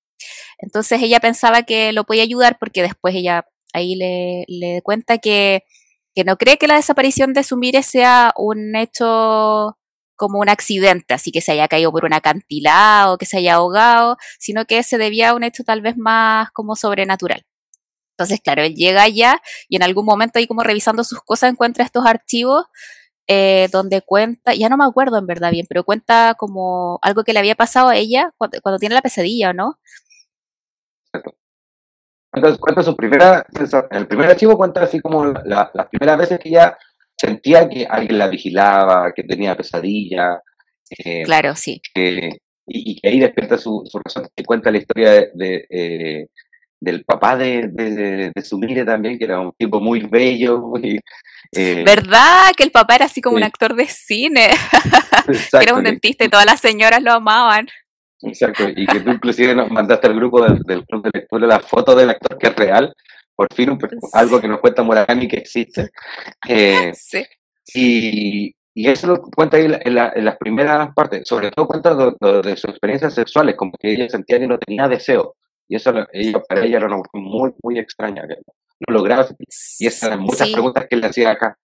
[0.57, 5.63] Entonces ella pensaba que lo podía ayudar porque después ella ahí le, le cuenta que,
[6.15, 9.77] que, no cree que la desaparición de Sumire sea un hecho
[10.21, 14.17] como un accidente, así que se haya caído por un acantilado, que se haya ahogado,
[14.37, 17.43] sino que se debía a un hecho tal vez más como sobrenatural.
[18.11, 21.83] Entonces, claro, él llega allá y en algún momento ahí como revisando sus cosas encuentra
[21.83, 22.65] estos archivos
[23.27, 27.33] eh, donde cuenta, ya no me acuerdo en verdad bien, pero cuenta como algo que
[27.33, 29.79] le había pasado a ella cuando, tiene la pesadilla, ¿no?
[32.31, 33.43] Entonces cuenta su primera,
[33.89, 36.77] el primer archivo cuenta así como las primeras veces que ella
[37.21, 40.41] sentía que alguien la vigilaba, que tenía pesadilla.
[40.89, 41.81] Eh, claro, sí.
[41.95, 46.27] y, que ahí despierta su, su razón, que cuenta la historia de, eh,
[46.79, 50.99] del papá de, de, de, Sumire también, que era un tipo muy bello, muy...
[51.53, 52.51] Eh, ¿Verdad?
[52.57, 54.49] Que el papá era así como un actor de cine,
[55.61, 57.67] era un dentista y todas las señoras lo amaban.
[58.23, 61.95] Exacto, y que tú inclusive nos mandaste al grupo del, club de lectura la foto
[61.95, 62.93] del actor que es real,
[63.35, 63.77] por fin
[64.13, 65.89] algo que nos cuenta Murakami que existe.
[66.47, 67.25] Eh, sí.
[67.73, 72.57] Y, y eso lo cuenta ahí en, las primeras partes, sobre todo cuenta de, de,
[72.57, 75.35] sus experiencias sexuales, como que ella sentía que no tenía deseo.
[75.67, 78.35] Y eso para ella era una cuestión muy, muy extraña, que
[78.87, 79.27] no lograba.
[79.79, 81.57] Y esas eran muchas preguntas que le hacía acá.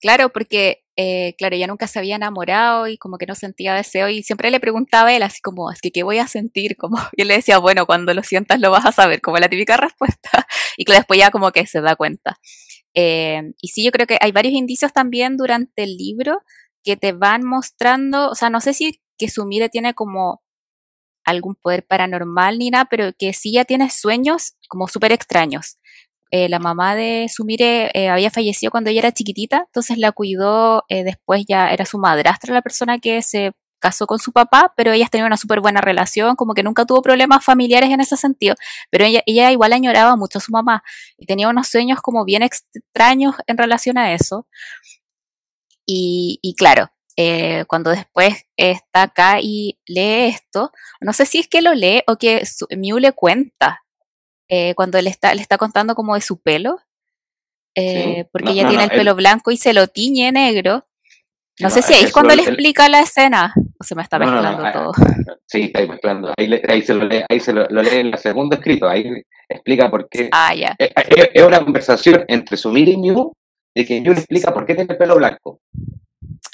[0.00, 4.10] Claro, porque, eh, claro, ella nunca se había enamorado y como que no sentía deseo
[4.10, 6.76] y siempre le preguntaba a él así como, es que, ¿qué voy a sentir?
[6.76, 9.48] Como, y él le decía, bueno, cuando lo sientas lo vas a saber, como la
[9.48, 10.46] típica respuesta.
[10.76, 12.38] Y que después ya como que se da cuenta.
[12.92, 16.42] Eh, y sí, yo creo que hay varios indicios también durante el libro
[16.84, 20.42] que te van mostrando, o sea, no sé si que Sumire tiene como
[21.24, 25.78] algún poder paranormal ni nada, pero que sí ya tiene sueños como súper extraños.
[26.32, 30.84] Eh, la mamá de Sumire eh, había fallecido cuando ella era chiquitita, entonces la cuidó,
[30.88, 34.92] eh, después ya era su madrastra la persona que se casó con su papá, pero
[34.92, 38.54] ellas tenían una súper buena relación, como que nunca tuvo problemas familiares en ese sentido,
[38.90, 40.84] pero ella, igual añoraba mucho a su mamá
[41.16, 44.46] y tenía unos sueños como bien extraños en relación a eso.
[45.86, 46.92] Y, claro,
[47.66, 52.16] cuando después está acá y lee esto, no sé si es que lo lee o
[52.16, 52.44] que
[52.76, 53.80] Miu le cuenta
[54.50, 56.80] eh, cuando él está, le está contando como de su pelo,
[57.76, 60.86] eh, porque ella tiene el pelo blanco y se lo tiñe negro.
[61.60, 64.64] No, sé si ahí es cuando le explica la escena o se me está mezclando
[64.72, 64.92] todo.
[65.46, 66.32] Sí, está mezclando.
[66.36, 69.04] Ahí, se, lo lee, ahí se lo, lee en el segundo escrito, ahí
[69.48, 70.30] explica por qué.
[70.32, 70.74] Ah, ya.
[70.78, 74.98] Es, una conversación entre Sumir y de que Miu le explica por qué tiene el
[74.98, 75.60] pelo blanco.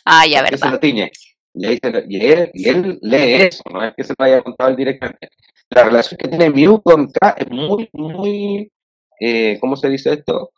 [0.04, 0.80] Ah, ya, verdad.
[0.82, 5.30] Y, él, y él lee eso, no es que se lo haya contado él directamente.
[5.70, 8.72] La relación que tiene Mew con K es muy, muy,
[9.20, 10.52] eh, ¿cómo se dice esto?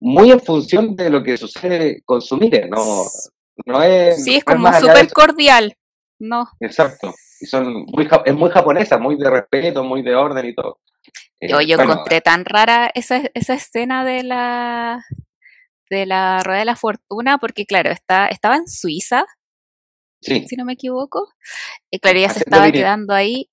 [0.00, 3.04] Muy en función de lo que sucede con su mire, no,
[3.64, 4.22] no es...
[4.22, 5.76] Sí, es como súper cordial,
[6.18, 6.48] ¿no?
[6.60, 7.14] Exacto.
[7.40, 10.78] Y son muy, es muy japonesa, muy de respeto, muy de orden y todo.
[11.40, 15.04] yo, yo encontré tan rara esa, esa escena de la
[15.90, 19.24] de la Rueda de la Fortuna, porque claro, está, estaba en Suiza,
[20.20, 20.46] sí.
[20.48, 21.28] si no me equivoco,
[21.90, 23.48] y claro, ella se estaba quedando ahí,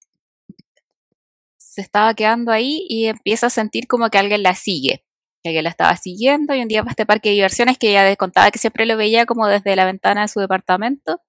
[1.73, 5.05] se estaba quedando ahí y empieza a sentir como que alguien la sigue,
[5.41, 7.89] que alguien la estaba siguiendo, y un día va a este parque de diversiones que
[7.89, 11.21] ella contaba que siempre lo veía como desde la ventana de su departamento,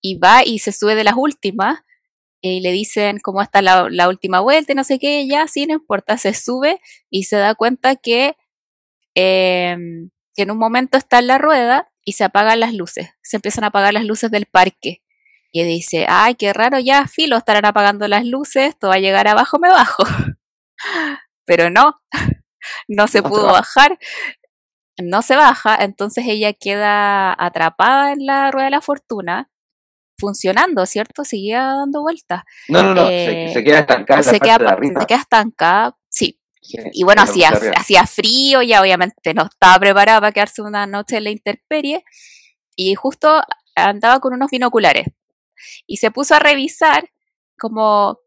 [0.00, 1.80] y va y se sube de las últimas,
[2.40, 5.66] y le dicen cómo está la, la última vuelta y no sé qué, ya, sí,
[5.66, 8.36] no importa, se sube y se da cuenta que
[9.16, 13.36] Em, que en un momento está en la rueda y se apagan las luces, se
[13.36, 15.02] empiezan a apagar las luces del parque.
[15.58, 19.26] Y dice, ay, qué raro, ya, filo, estarán apagando las luces, esto va a llegar
[19.26, 20.02] abajo, me bajo.
[21.46, 21.98] Pero no,
[22.88, 23.98] no se pudo bajar,
[25.00, 29.50] no se baja, entonces ella queda atrapada en la rueda de la fortuna,
[30.18, 31.24] funcionando, ¿cierto?
[31.24, 32.42] Seguía dando vueltas.
[32.68, 34.22] No, no, no, se, eh, queda estancada.
[34.24, 36.38] Se queda, se queda estancada, sí,
[36.92, 41.24] y bueno, hacía, hacía frío, ya obviamente no estaba preparada para quedarse una noche en
[41.24, 42.04] la intemperie
[42.76, 43.40] y justo
[43.74, 45.06] andaba con unos binoculares
[45.86, 47.10] y se puso a revisar
[47.58, 48.18] como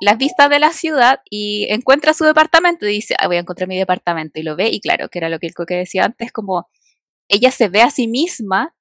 [0.00, 3.68] las vistas de la ciudad y encuentra su departamento y dice, ah, voy a encontrar
[3.68, 6.32] mi departamento y lo ve y claro, que era lo que el coque decía antes,
[6.32, 6.68] como
[7.28, 8.74] ella se ve a sí misma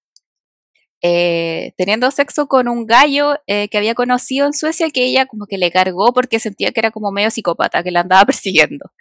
[1.04, 5.48] eh, teniendo sexo con un gallo eh, que había conocido en Suecia que ella como
[5.48, 8.92] que le cargó porque sentía que era como medio psicópata, que la andaba persiguiendo.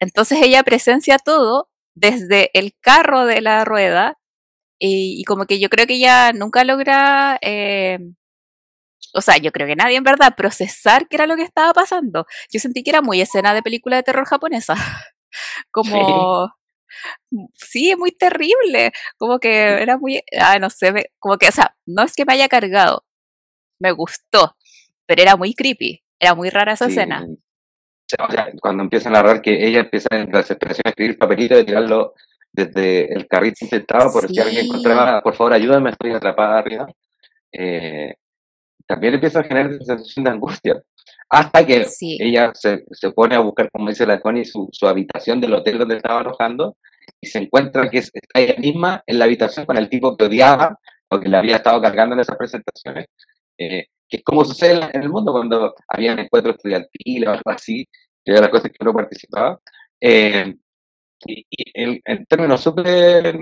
[0.00, 4.18] Entonces ella presencia todo desde el carro de la rueda
[4.78, 7.98] y, como que yo creo que ella nunca logra, eh,
[9.14, 12.26] o sea, yo creo que nadie en verdad procesar qué era lo que estaba pasando.
[12.52, 14.74] Yo sentí que era muy escena de película de terror japonesa,
[15.70, 16.52] como...
[17.54, 17.94] Sí.
[17.98, 22.14] muy terrible, como que era muy, ah, no sé, como que, o sea, no es
[22.14, 23.04] que me haya cargado,
[23.80, 24.56] me gustó,
[25.04, 27.26] pero era muy creepy, era muy rara esa escena.
[27.26, 31.58] O sea, cuando empieza a narrar que ella empieza en la desesperación a escribir papelitos
[31.58, 32.14] de tirarlo
[32.52, 36.86] desde el carrito intentado por si alguien encontraba, por favor ayúdame, estoy atrapada arriba.
[37.52, 38.14] Eh,
[38.86, 40.82] también empieza a generar sensación de angustia.
[41.28, 41.86] Hasta que
[42.20, 45.78] ella se, se, pone a buscar, como dice la Connie, su, su, habitación del hotel
[45.78, 46.76] donde estaba alojando
[47.20, 50.78] y se encuentra que está ella misma en la habitación con el tipo que odiaba
[51.08, 53.06] o que le había estado cargando en esas presentaciones.
[53.58, 57.86] Eh, que es como sucede en el mundo cuando había encuentros estudiantiles o algo así,
[58.24, 59.60] que era las cosas que uno participaba.
[60.00, 60.54] Eh,
[61.26, 63.38] y, en, términos súper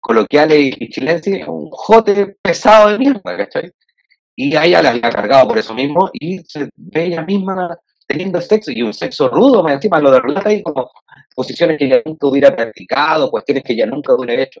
[0.00, 3.72] coloquiales y, chilenses, un jote pesado de mierda, ¿cachai?
[4.36, 8.40] Y a ella la había cargado por eso mismo y se ve ella misma teniendo
[8.40, 10.90] sexo y un sexo rudo, me encima lo de relata ahí como
[11.34, 14.60] posiciones que ella nunca hubiera practicado, cuestiones que ella nunca hubiera hecho.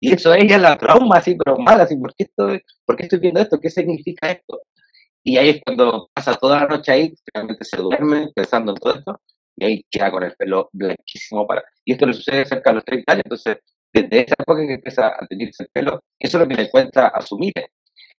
[0.00, 3.18] Y eso ella la trauma, así, pero mal, así, ¿por qué, estoy, ¿por qué estoy
[3.18, 3.60] viendo esto?
[3.60, 4.60] ¿Qué significa esto?
[5.22, 8.94] Y ahí es cuando pasa toda la noche ahí, realmente se duerme pensando en todo
[8.94, 9.20] esto,
[9.56, 11.64] y ahí queda con el pelo blanquísimo para...
[11.84, 13.58] Y esto le sucede cerca de los 30 años, entonces
[13.92, 17.08] desde esa época que empieza a tenerse el pelo, eso es lo que le cuenta
[17.08, 17.72] a su mire,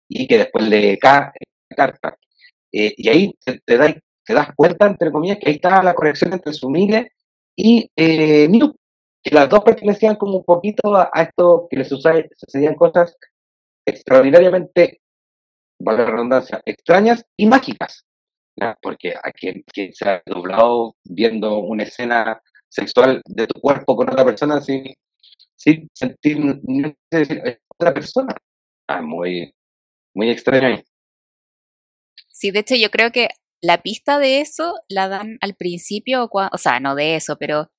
[0.08, 1.32] y que después le cae
[1.70, 2.18] la carta.
[2.72, 6.54] Eh, y ahí te, te, das cuenta, entre comillas, que ahí está la conexión entre
[6.54, 7.14] su mire
[7.56, 8.50] y eh,
[9.24, 13.18] que las dos pertenecían como un poquito a, esto que les sucedían cosas
[13.86, 15.02] extraordinariamente,
[15.80, 18.08] vale la redundancia, extrañas y mágicas
[18.82, 24.26] porque a quien, se ha doblado viendo una escena sexual de tu cuerpo con otra
[24.26, 24.94] persona sin,
[25.56, 26.38] sin sentir
[27.78, 28.36] otra persona.
[28.88, 29.54] Ah, muy,
[30.14, 30.84] muy extraño.
[32.30, 33.30] Sí, de hecho yo creo que
[33.62, 37.72] la pista de eso la dan al principio, o sea, no de eso, pero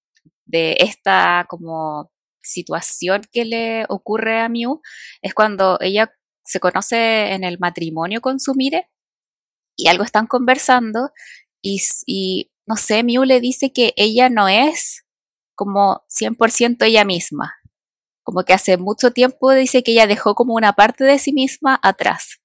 [0.44, 2.10] de esta como
[2.42, 4.80] situación que le ocurre a Miu,
[5.22, 6.12] es cuando ella
[6.44, 8.88] se conoce en el matrimonio con su Mire
[9.76, 11.10] y algo están conversando
[11.62, 15.04] y, no sé, Miu le dice que ella no es
[15.54, 17.54] como 100% ella misma.
[18.28, 21.80] Como que hace mucho tiempo dice que ella dejó como una parte de sí misma
[21.82, 22.40] atrás.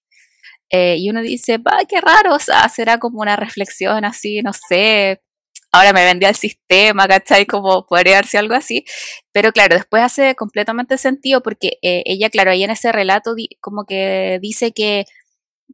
[0.70, 4.54] Eh, y uno dice, va, qué raro, o sea, será como una reflexión así, no
[4.54, 5.22] sé,
[5.74, 7.46] ahora me vendía el sistema, ¿cachai?
[7.46, 8.86] Como podría darse algo así.
[9.34, 13.84] Pero claro, después hace completamente sentido porque eh, ella, claro, ahí en ese relato como
[13.86, 15.04] que dice que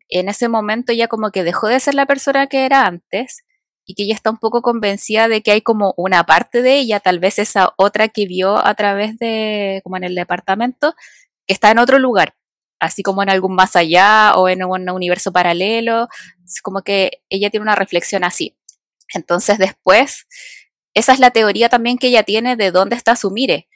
[0.10, 3.44] en ese momento ya como que dejó de ser la persona que era antes
[3.90, 7.00] y que ella está un poco convencida de que hay como una parte de ella,
[7.00, 10.94] tal vez esa otra que vio a través de, como en el departamento,
[11.48, 12.36] que está en otro lugar,
[12.80, 16.08] así como en algún más allá o en un universo paralelo,
[16.62, 18.56] como que ella tiene una reflexión así.
[19.16, 20.28] Entonces después,
[20.94, 23.68] esa es la teoría también que ella tiene de dónde está su mire,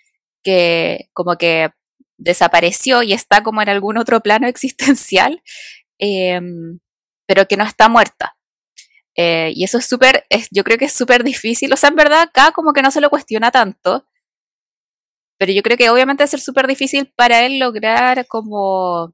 [0.43, 1.71] que como que
[2.17, 5.41] desapareció y está como en algún otro plano existencial
[6.05, 6.79] Em,
[7.25, 8.35] pero que no está muerta.
[9.15, 11.71] Eh, y eso es súper, yo creo que es súper difícil.
[11.73, 14.05] O sea, en verdad acá como que no se lo cuestiona tanto.
[15.37, 19.13] Pero yo creo que obviamente va a ser súper difícil para él lograr como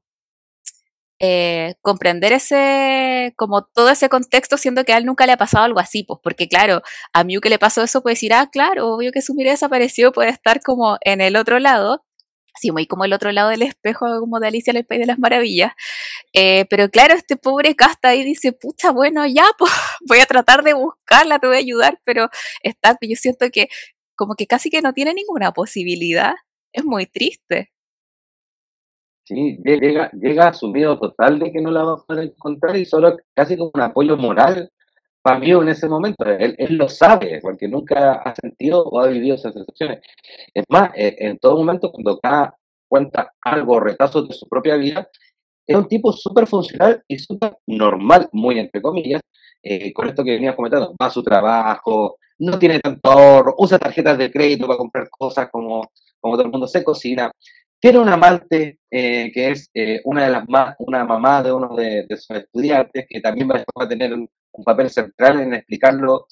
[1.22, 5.64] eh, comprender ese, como todo ese contexto, siendo que a él nunca le ha pasado
[5.64, 6.80] algo así, pues, porque claro,
[7.12, 10.12] a Mew que le pasó eso puede decir, ah, claro, obvio que su mirada desapareció,
[10.12, 12.04] puede estar como en el otro lado,
[12.54, 15.06] así muy como el otro lado del espejo, como de Alicia en el País de
[15.06, 15.72] las Maravillas.
[16.32, 19.72] Eh, pero claro, este pobre casta ahí dice, pucha, bueno, ya, pues
[20.08, 22.28] voy a tratar de buscarla, te voy a ayudar, pero
[22.62, 23.68] está, yo siento que
[24.16, 26.34] como que casi que no tiene ninguna posibilidad.
[26.72, 27.70] Es muy triste.
[29.24, 32.76] Sí, llega, llega a su miedo total de que no la va a poder encontrar
[32.76, 34.70] y solo casi como un apoyo moral
[35.22, 36.24] para mí en ese momento.
[36.26, 40.00] Él, lo sabe, porque nunca ha sentido o ha vivido esas sensaciones.
[40.54, 42.56] Es más, eh, en todo momento, cuando cada
[42.88, 45.08] cuenta algo, retazos de su propia vida,
[45.66, 49.22] es un tipo súper funcional y súper normal, muy entre comillas,
[49.62, 53.78] eh, con esto que venías comentando, va a su trabajo, no tiene tanto ahorro, usa
[53.78, 57.30] tarjetas de crédito para comprar cosas como, como todo el mundo se cocina.
[57.78, 59.70] Tiene un amante eh, que es
[60.04, 63.88] una de las más, una mamá de uno de, sus estudiantes, que también va a
[63.88, 64.28] tener un,
[64.64, 66.26] papel central en explicarlo,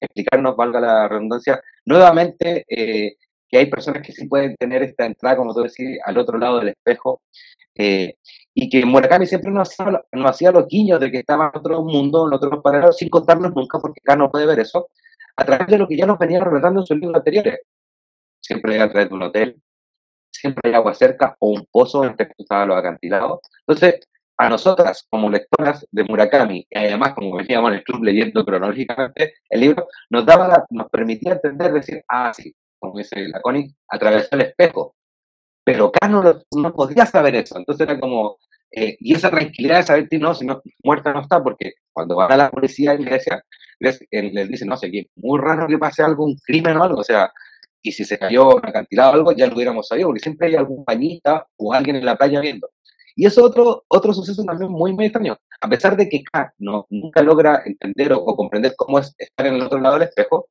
[0.00, 3.16] explicarnos, valga la redundancia, nuevamente eh,
[3.48, 6.58] que hay personas que sí pueden tener esta entrada, como tú decís, al otro lado
[6.58, 7.22] del espejo,
[7.74, 8.16] eh,
[8.54, 11.82] y que Murakami siempre nos hacía, nos hacía los guiños de que estaba en otro
[11.82, 14.88] mundo, en otros paralelos, sin contarnos nunca, porque acá no puede ver eso,
[15.36, 17.60] a través de lo que ya nos venía relatando en sus libros anteriores.
[18.40, 19.62] Siempre a través de un hotel,
[20.30, 23.40] siempre hay agua cerca o un pozo en el que estaban los acantilados.
[23.66, 24.00] Entonces,
[24.38, 29.34] a nosotras, como lectoras de Murakami, y además como veníamos en el club leyendo cronológicamente
[29.50, 34.28] el libro, nos daba, nos permitía entender, decir, ah, sí, como dice la Connie, atravesó
[34.32, 34.94] el espejo.
[35.64, 36.22] Pero acá no,
[36.56, 37.58] no podía saber eso.
[37.58, 38.38] Entonces era como,
[38.70, 42.16] eh, y esa tranquilidad de saber que no, si no, muerta no está, porque cuando
[42.16, 43.42] van a la policía y Grecia,
[43.80, 47.04] les, les dicen, no sé, que muy raro que pase algún crimen o algo, o
[47.04, 47.30] sea,
[47.82, 50.56] y si se cayó un acantilado o algo, ya lo hubiéramos sabido, porque siempre hay
[50.56, 52.68] algún pañita o alguien en la playa viendo.
[53.14, 55.36] Y eso otro, otro suceso también muy, muy extraño.
[55.60, 59.54] A pesar de que K no, nunca logra entender o, comprender cómo es estar en
[59.54, 60.48] el otro lado del espejo,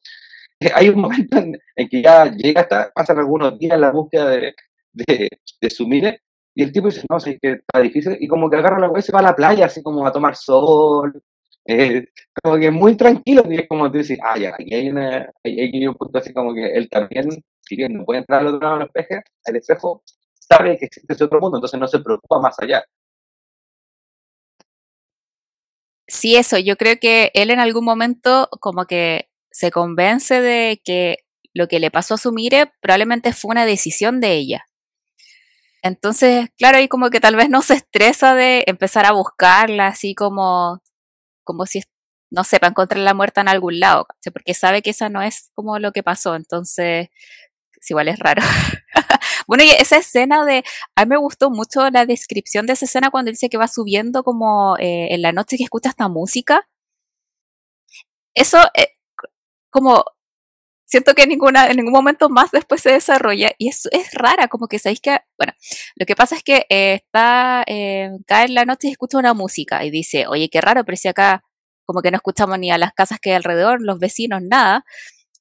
[0.76, 5.30] hay un momento en, que ya llega hasta, pasan algunos días la búsqueda de,
[5.70, 6.22] su mire,
[6.56, 9.00] y el tipo dice, no, sé que está difícil, y como que agarra la hueá
[9.00, 11.22] y se va a la playa, así como a tomar sol,
[11.66, 12.08] eh,
[12.42, 15.88] como que muy tranquilo, y es como tú dices, ah, ya, aquí hay, una, hay,
[15.88, 17.30] un punto así como que él también,
[17.62, 20.04] si bien no puede entrar al otro lado del espejo, el espejo
[20.34, 22.84] sabe que existe ese otro mundo, entonces no se preocupa más allá.
[26.08, 31.18] Sí, eso, yo creo que él en algún momento como que se convence de que
[31.56, 34.68] lo que le pasó a su Mire probablemente fue una decisión de ella.
[35.82, 40.14] Entonces, claro, ahí como que tal vez no se estresa de empezar a buscarla, así
[40.14, 40.84] como,
[41.44, 41.82] como si,
[42.30, 45.50] no sé, para encontrar la muerta en algún lado, porque sabe que esa no es
[45.56, 47.10] como lo que pasó, entonces,
[47.90, 48.44] igual es raro.
[49.48, 50.64] bueno, y esa escena de,
[50.96, 54.24] a mí me gustó mucho la descripción de esa escena cuando dice que va subiendo
[54.24, 56.68] como eh, en la noche que escucha esta música.
[58.36, 58.97] Eso, eh,
[59.78, 60.04] como
[60.88, 64.68] siento que ninguna, en ningún momento más después se desarrolla y es, es rara, como
[64.68, 65.54] que sabéis que, bueno,
[65.96, 69.34] lo que pasa es que eh, está, eh, cae en la noche y escucha una
[69.34, 71.44] música y dice, oye, qué raro, pero si acá
[71.86, 74.84] como que no escuchamos ni a las casas que hay alrededor, los vecinos, nada,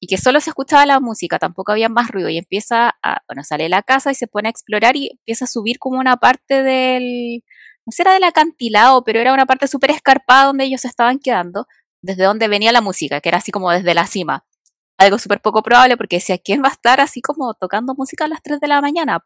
[0.00, 3.42] y que solo se escuchaba la música, tampoco había más ruido y empieza a, bueno,
[3.44, 6.16] sale de la casa y se pone a explorar y empieza a subir como una
[6.18, 7.42] parte del,
[7.86, 11.66] no sé, era del acantilado, pero era una parte súper escarpada donde ellos estaban quedando,
[12.06, 14.44] desde donde venía la música, que era así como desde la cima
[14.98, 18.28] algo súper poco probable porque decía, ¿quién va a estar así como tocando música a
[18.28, 19.24] las 3 de la mañana?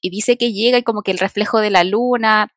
[0.00, 2.52] Y dice que llega y como que el reflejo de la luna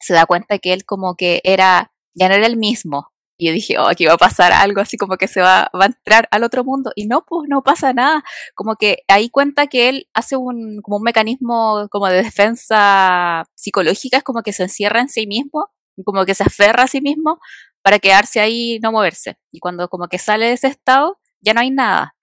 [0.00, 3.08] se da cuenta que él como que era, ya no era el mismo.
[3.38, 5.84] Y yo dije, oh, aquí va a pasar algo así como que se va, va
[5.84, 6.92] a entrar al otro mundo.
[6.94, 8.22] Y no, pues no pasa nada.
[8.54, 14.18] Como que ahí cuenta que él hace un, como un mecanismo como de defensa psicológica,
[14.18, 15.70] es como que se encierra en sí mismo,
[16.04, 17.40] como que se aferra a sí mismo
[17.82, 19.36] para quedarse ahí y no moverse.
[19.50, 22.16] Y cuando como que sale de ese estado, ya no hay nada.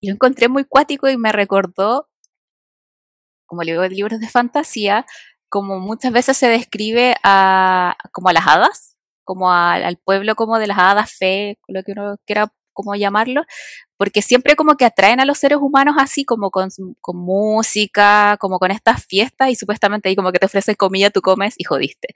[0.00, 2.08] Y lo encontré muy cuático y me recordó,
[3.46, 5.06] como leo libros de fantasía,
[5.48, 10.66] como muchas veces se describe a, como a las hadas, como al pueblo como de
[10.66, 13.44] las hadas fe, lo que uno quiera como llamarlo,
[13.96, 18.58] porque siempre como que atraen a los seres humanos así, como con, con, música, como
[18.58, 22.08] con estas fiestas, y supuestamente ahí como que te ofrecen comida, tú comes y jodiste.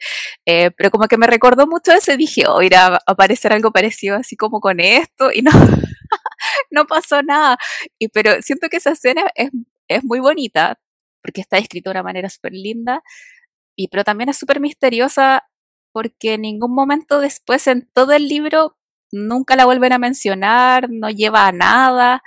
[0.46, 3.70] Eh, pero como que me recordó mucho eso y dije, oh, irá a aparecer algo
[3.72, 5.50] parecido así como con esto, y no,
[6.70, 7.58] no pasó nada.
[7.98, 9.50] Y, pero siento que esa escena es,
[9.88, 10.78] es muy bonita,
[11.22, 13.02] porque está escrita de una manera súper linda,
[13.76, 15.44] y, pero también es súper misteriosa
[15.94, 18.76] porque en ningún momento después en todo el libro
[19.14, 22.22] nunca la vuelven a mencionar, no lleva a nada,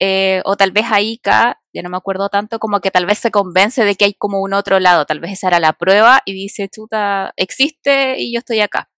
[0.00, 3.30] eh, o tal vez ahí ya no me acuerdo tanto, como que tal vez se
[3.30, 6.34] convence de que hay como un otro lado, tal vez esa era la prueba y
[6.34, 8.88] dice, chuta, existe y yo estoy acá.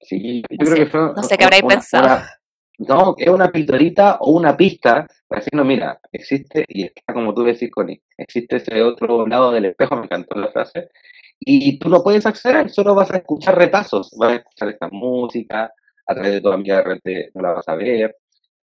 [0.00, 2.24] Sí, yo creo que fue, no sé qué habréis pensado.
[2.78, 7.34] no, es una pintorita o una pista para decir, no, mira, existe, y está como
[7.34, 10.88] tú decís, Connie, existe ese otro lado del espejo, me encantó la frase,
[11.40, 15.72] y tú no puedes acceder, solo vas a escuchar retazos, vas a escuchar esta música,
[16.08, 18.16] a través de tu amiga de repente no la vas a ver,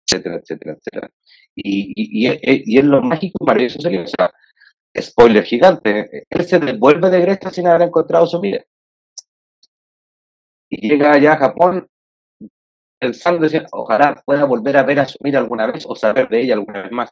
[0.05, 1.11] etcétera, etcétera, etcétera.
[1.55, 4.31] Y, y, y, es lo mágico para eso sería, o sea,
[4.99, 8.63] spoiler gigante, él se devuelve de Grecia sin haber encontrado su vida.
[10.69, 11.87] Y llega allá a Japón
[12.99, 16.41] pensando, decir, ojalá pueda volver a ver a su vida alguna vez o saber de
[16.41, 17.11] ella alguna vez más.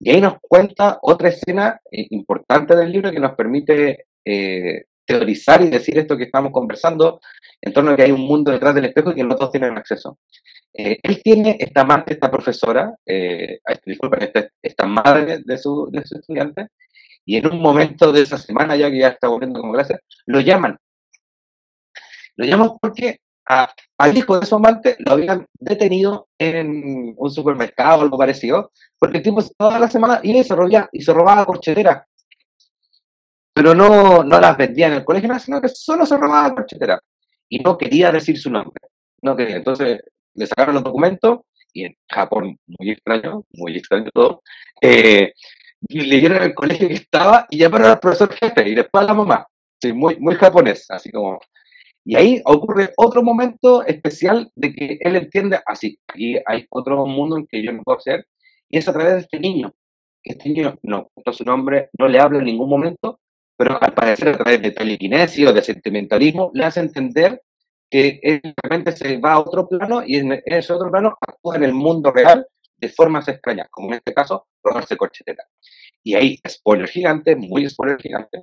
[0.00, 4.84] Y ahí nos cuenta otra escena eh, importante del libro que nos permite eh,
[5.18, 7.20] teorizar y decir esto que estamos conversando
[7.60, 9.76] en torno a que hay un mundo detrás del espejo y que no todos tienen
[9.76, 10.18] acceso.
[10.72, 16.00] Eh, él tiene esta madre, esta profesora, eh, disculpen, esta, esta, madre de su, de
[16.00, 16.68] estudiante,
[17.26, 20.40] y en un momento de esa semana, ya que ya está volviendo con clase, lo
[20.40, 20.78] llaman.
[22.36, 23.18] Lo llaman porque
[23.98, 29.18] al hijo de su amante lo habían detenido en un supermercado o algo parecido, porque
[29.18, 32.04] el tipo toda la semana y se robaba, y se robaba corcheteras.
[33.54, 37.00] Pero no, no las vendía en el colegio, sino que solo se robaba corcheteras.
[37.48, 38.80] Y no quería decir su nombre.
[39.20, 39.56] No quería.
[39.56, 40.00] Entonces
[40.34, 41.40] le sacaron los documentos
[41.74, 44.42] y en Japón, muy extraño, muy extraño todo,
[44.80, 45.32] eh,
[45.88, 49.14] le dieron el colegio que estaba y llamaron al profesor jefe y después a la
[49.14, 49.46] mamá.
[49.94, 51.40] Muy, muy japonés, así como
[52.04, 57.36] y ahí ocurre otro momento especial de que él entiende, así, aquí hay otro mundo
[57.36, 58.26] en que yo no puedo hacer,
[58.68, 59.72] y es a través de este niño.
[60.24, 63.20] Este niño no su nombre, no le habla en ningún momento,
[63.62, 67.40] pero al parecer a través de telequinesis o de sentimentalismo le hace entender
[67.88, 68.42] que él
[68.96, 72.44] se va a otro plano y en ese otro plano actúa en el mundo real
[72.76, 75.44] de formas extrañas, como en este caso, robarse corchetera.
[76.02, 78.42] Y ahí, spoiler gigante, muy spoiler gigante,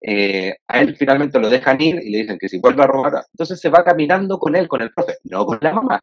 [0.00, 3.26] eh, a él finalmente lo dejan ir y le dicen que si vuelve a robar,
[3.32, 6.00] entonces se va caminando con él, con el profe, no con la mamá,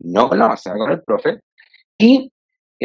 [0.00, 1.38] no con la mamá, se va con el profe.
[1.96, 2.32] Y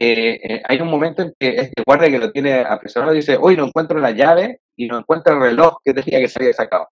[0.02, 3.58] eh, eh, hay un momento en que este guardia que lo tiene apresurado dice, hoy
[3.58, 6.88] no encuentro la llave y no encuentro el reloj que decía que se había sacado.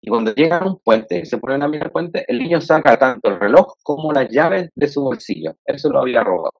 [0.00, 2.60] Y cuando llegan a un puente y se ponen a mirar el puente, el niño
[2.62, 5.56] saca tanto el reloj como las llaves de su bolsillo.
[5.66, 6.54] Él se lo había robado.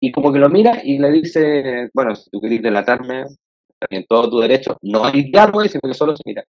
[0.00, 3.24] Y como que lo mira y le dice, bueno, si tú quieres delatarme,
[3.78, 6.44] también todo tu derecho, no hay diálogo, sino que solo se mira.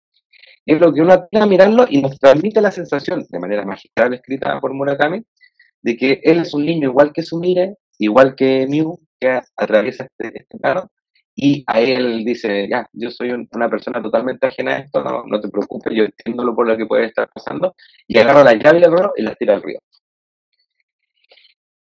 [0.66, 4.16] Es lo que uno tiene a mirarlo y nos transmite la sensación, de manera magistral
[4.16, 5.24] escrita por Murakami,
[5.84, 10.40] de que él es un niño igual que Sumire, igual que Mew, que atraviesa este,
[10.40, 10.92] este plano,
[11.36, 15.50] y a él dice, ya, yo soy una persona totalmente ajena a esto, no, te
[15.50, 17.76] preocupes, yo entiendo lo por lo que puede estar pasando,
[18.08, 19.80] y agarra la llave del río y la tira al río.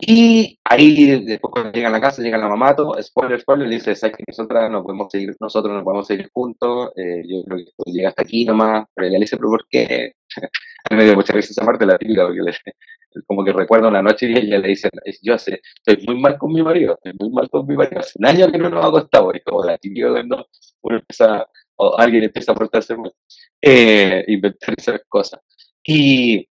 [0.02, 3.94] Y ahí, después llega a la casa, llega la mamá, todo, spoiler, spoiler, le dice,
[3.94, 7.92] sabes que nosotras no podemos seguir, nosotros no podemos seguir juntos, eh, yo creo que
[7.92, 10.14] llega hasta aquí nomás, pero ella le dice, pero ¿por qué?
[10.90, 12.52] a mí me dio mucha risa esa parte, la típica, porque le,
[13.26, 14.88] como que recuerdo una noche y ella le dice,
[15.22, 18.18] yo sé, estoy muy mal con mi marido, estoy muy mal con mi marido, hace
[18.18, 20.46] un año que no nos ha costado, y como la típica cuando
[20.82, 21.46] uno empieza,
[21.76, 23.12] o alguien empieza a portarse mal,
[23.60, 25.40] eh, inventar esas cosas.
[25.84, 26.46] Y,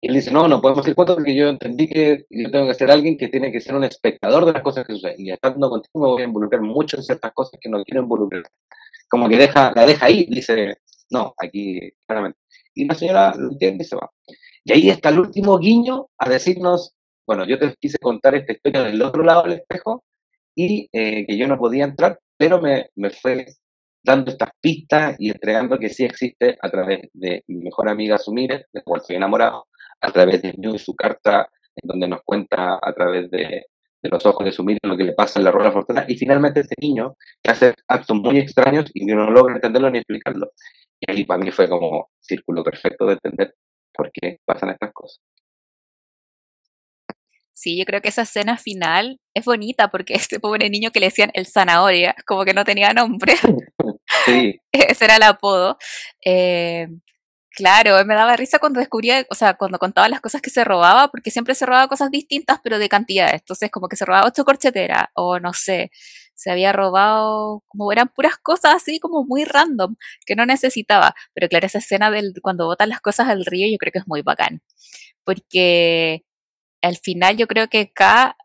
[0.00, 2.74] y él dice, no, no podemos ir juntos porque yo entendí que yo tengo que
[2.74, 5.16] ser alguien que tiene que ser un espectador de las cosas que suceden.
[5.18, 8.44] Y estando contigo me voy a involucrar mucho en ciertas cosas que no quiero involucrar.
[9.08, 10.76] Como que deja, la deja ahí, dice,
[11.10, 12.38] no, aquí, claramente.
[12.74, 14.08] Y la señora lo entiende y se va.
[14.64, 16.94] Y ahí está el último guiño a decirnos,
[17.26, 20.04] bueno, yo te quise contar esta historia del otro lado del espejo
[20.54, 23.46] y eh, que yo no podía entrar, pero me, me fue
[24.04, 28.66] dando estas pistas y entregando que sí existe a través de mi mejor amiga Sumire,
[28.72, 29.66] de cual estoy enamorado,
[30.00, 33.66] a través de y su carta, en donde nos cuenta a través de,
[34.02, 36.60] los ojos de su mirada lo que le pasa en la rueda fortuna, y finalmente
[36.60, 40.52] este niño que hace actos muy extraños y que no logra entenderlo ni explicarlo.
[41.00, 43.54] Y ahí para mí fue como círculo perfecto de entender
[43.92, 45.20] por qué pasan estas cosas.
[47.58, 51.06] Sí, yo creo que esa escena final es bonita porque este pobre niño que le
[51.06, 53.34] decían el zanahoria, como que no tenía nombre.
[54.24, 54.58] Sí.
[54.72, 55.76] Ese era el apodo.
[56.24, 56.88] Eh,
[57.58, 61.08] Claro, me daba risa cuando descubría, o sea, cuando contaba las cosas que se robaba,
[61.08, 63.40] porque siempre se robaba cosas distintas, pero de cantidades.
[63.40, 65.90] Entonces, como que se robaba ocho corcheteras, o no sé,
[66.34, 71.16] se había robado, como eran puras cosas así, como muy random, que no necesitaba.
[71.34, 74.06] Pero claro, esa escena del cuando botan las cosas al río, yo creo que es
[74.06, 74.62] muy bacán.
[75.24, 76.24] Porque
[76.82, 78.36] al final yo creo que K,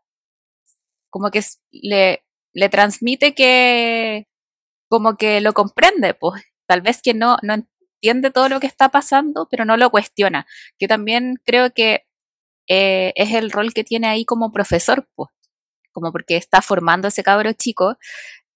[1.10, 1.40] como que
[1.72, 4.26] le, le transmite que,
[4.88, 6.42] como que lo comprende, pues.
[6.66, 7.56] Tal vez que no, no,
[8.04, 10.46] entiende todo lo que está pasando, pero no lo cuestiona.
[10.78, 12.04] Yo también creo que
[12.68, 15.30] eh, es el rol que tiene ahí como profesor, pues,
[15.92, 17.96] como porque está formando ese cabro chico.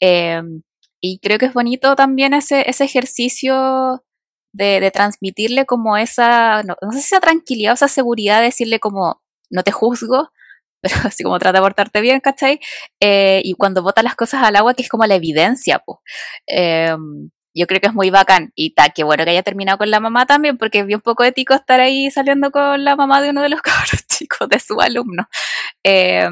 [0.01, 0.63] Em,
[1.01, 4.05] y creo que es bonito también ese, ese ejercicio
[4.53, 9.23] de, transmitirle como esa, no, sé si esa tranquilidad o esa seguridad, de decirle como,
[9.51, 10.31] no te juzgo,
[10.83, 12.61] pero así como trata de portarte bien, ¿cachai?
[13.01, 15.99] Eh, y cuando bota las cosas al agua, que es como la evidencia, pues
[17.59, 18.53] yo creo que es muy bacán.
[18.55, 21.25] Y ta, qué bueno que haya terminado con la mamá también, porque es bien poco
[21.25, 24.81] ético estar ahí saliendo con la mamá de uno de los cabros chicos de su
[24.81, 25.29] alumno.
[25.85, 26.29] Eh,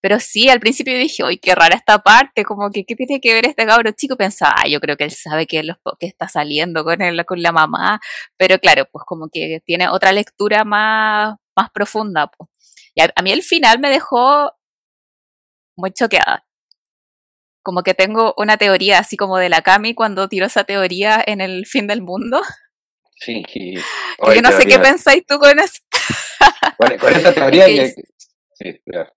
[0.00, 3.34] pero sí, al principio dije, uy, qué rara esta parte, como que, ¿qué tiene que
[3.34, 4.16] ver este cabro chico?
[4.16, 7.40] Pensaba, ah, yo creo que él sabe que, los, que está saliendo con, él, con
[7.42, 8.00] la mamá,
[8.36, 12.28] pero claro, pues como que tiene otra lectura más, más profunda.
[12.28, 12.50] Pues.
[12.94, 14.52] Y a, a mí el final me dejó
[15.76, 16.44] muy choqueada
[17.62, 21.40] como que tengo una teoría así como de la Cami cuando tiró esa teoría en
[21.40, 22.40] el fin del mundo.
[23.16, 23.42] Sí.
[24.34, 25.80] Yo no sé qué pensáis tú con eso.
[26.76, 29.12] Con, con esa teoría Sí, claro.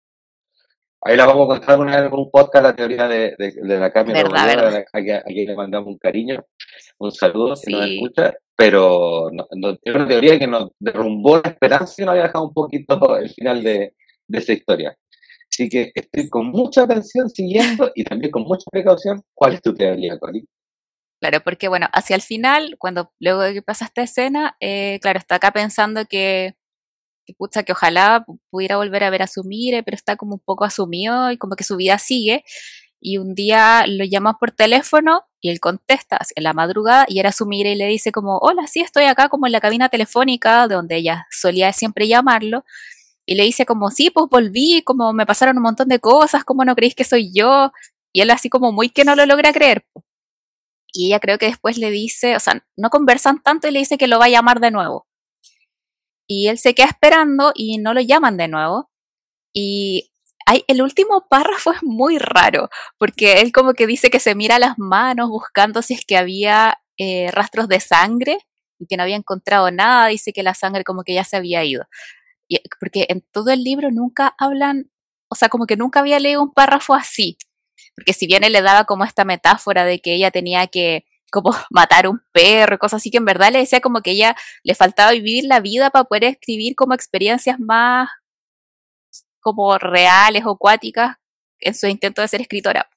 [1.07, 4.11] Ahí la vamos a contar en un podcast, la teoría de, de, la Cami.
[4.11, 4.85] Verdad, verdad.
[4.91, 6.43] Aquí, aquí, le mandamos un cariño.
[6.97, 9.45] un saludo si nos escucha, pero no,
[9.83, 13.29] es una teoría que nos derrumbó la esperanza y nos había dejado un poquito el
[13.29, 13.93] final de,
[14.27, 14.97] de esa historia.
[15.51, 19.21] Así que estoy con mucha atención siguiendo y también con mucha precaución.
[19.33, 20.45] ¿Cuál es tu teoría, Cori?
[21.21, 25.17] Claro, porque bueno, hacia el final, cuando luego de que pasa esta escena, eh, claro,
[25.17, 26.55] está acá pensando que,
[27.25, 30.41] que, pucha, que ojalá pudiera volver a ver a su Mire, pero está como un
[30.41, 32.43] poco asumido y como que su vida sigue.
[33.01, 37.31] Y un día lo llama por teléfono y él contesta en la madrugada y era
[37.31, 40.67] su Mire y le dice como, hola, sí, estoy acá como en la cabina telefónica,
[40.67, 42.65] de donde ella solía siempre llamarlo.
[43.25, 46.63] Y le dice como, sí, pues volví, como me pasaron un montón de cosas, ¿cómo
[46.63, 47.71] no creéis que soy yo?
[48.13, 49.85] Y él así como muy que no lo logra creer.
[50.93, 53.97] Y ella creo que después le dice, o sea, no conversan tanto y le dice
[53.97, 55.07] que lo va a llamar de nuevo.
[56.27, 58.89] Y él se queda esperando y no lo llaman de nuevo.
[59.53, 60.11] Y
[60.67, 64.77] el último párrafo es muy raro, porque él como que dice que se mira las
[64.77, 68.37] manos buscando si es que había eh, rastros de sangre
[68.79, 71.63] y que no había encontrado nada, dice que la sangre como que ya se había
[71.63, 71.85] ido
[72.79, 74.91] porque en todo el libro nunca hablan,
[75.29, 77.37] o sea, como que nunca había leído un párrafo así,
[77.95, 81.51] porque si bien él le daba como esta metáfora de que ella tenía que como
[81.69, 85.11] matar un perro, cosas así que en verdad le decía como que ella le faltaba
[85.11, 88.09] vivir la vida para poder escribir como experiencias más
[89.41, 91.17] como reales o cuáticas
[91.59, 92.89] en su intento de ser escritora.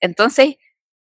[0.00, 0.56] Entonces,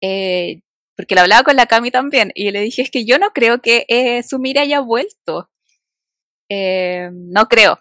[0.01, 0.61] eh,
[0.95, 3.61] porque le hablaba con la Cami también, y le dije, es que yo no creo
[3.61, 5.49] que eh, Sumire haya vuelto.
[6.49, 7.79] Eh, no creo.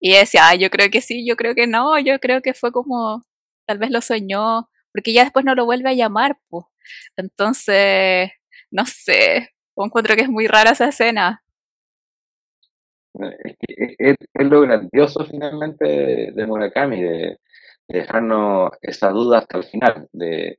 [0.00, 3.22] Y decía, yo creo que sí, yo creo que no, yo creo que fue como,
[3.66, 6.66] tal vez lo soñó, porque ya después no lo vuelve a llamar, pues.
[7.16, 8.30] Entonces,
[8.70, 11.42] no sé, encuentro que es muy rara esa escena.
[13.68, 17.38] Es, lo grandioso finalmente de, Murakami, de,
[17.88, 20.58] dejarnos esa duda hasta el final, de,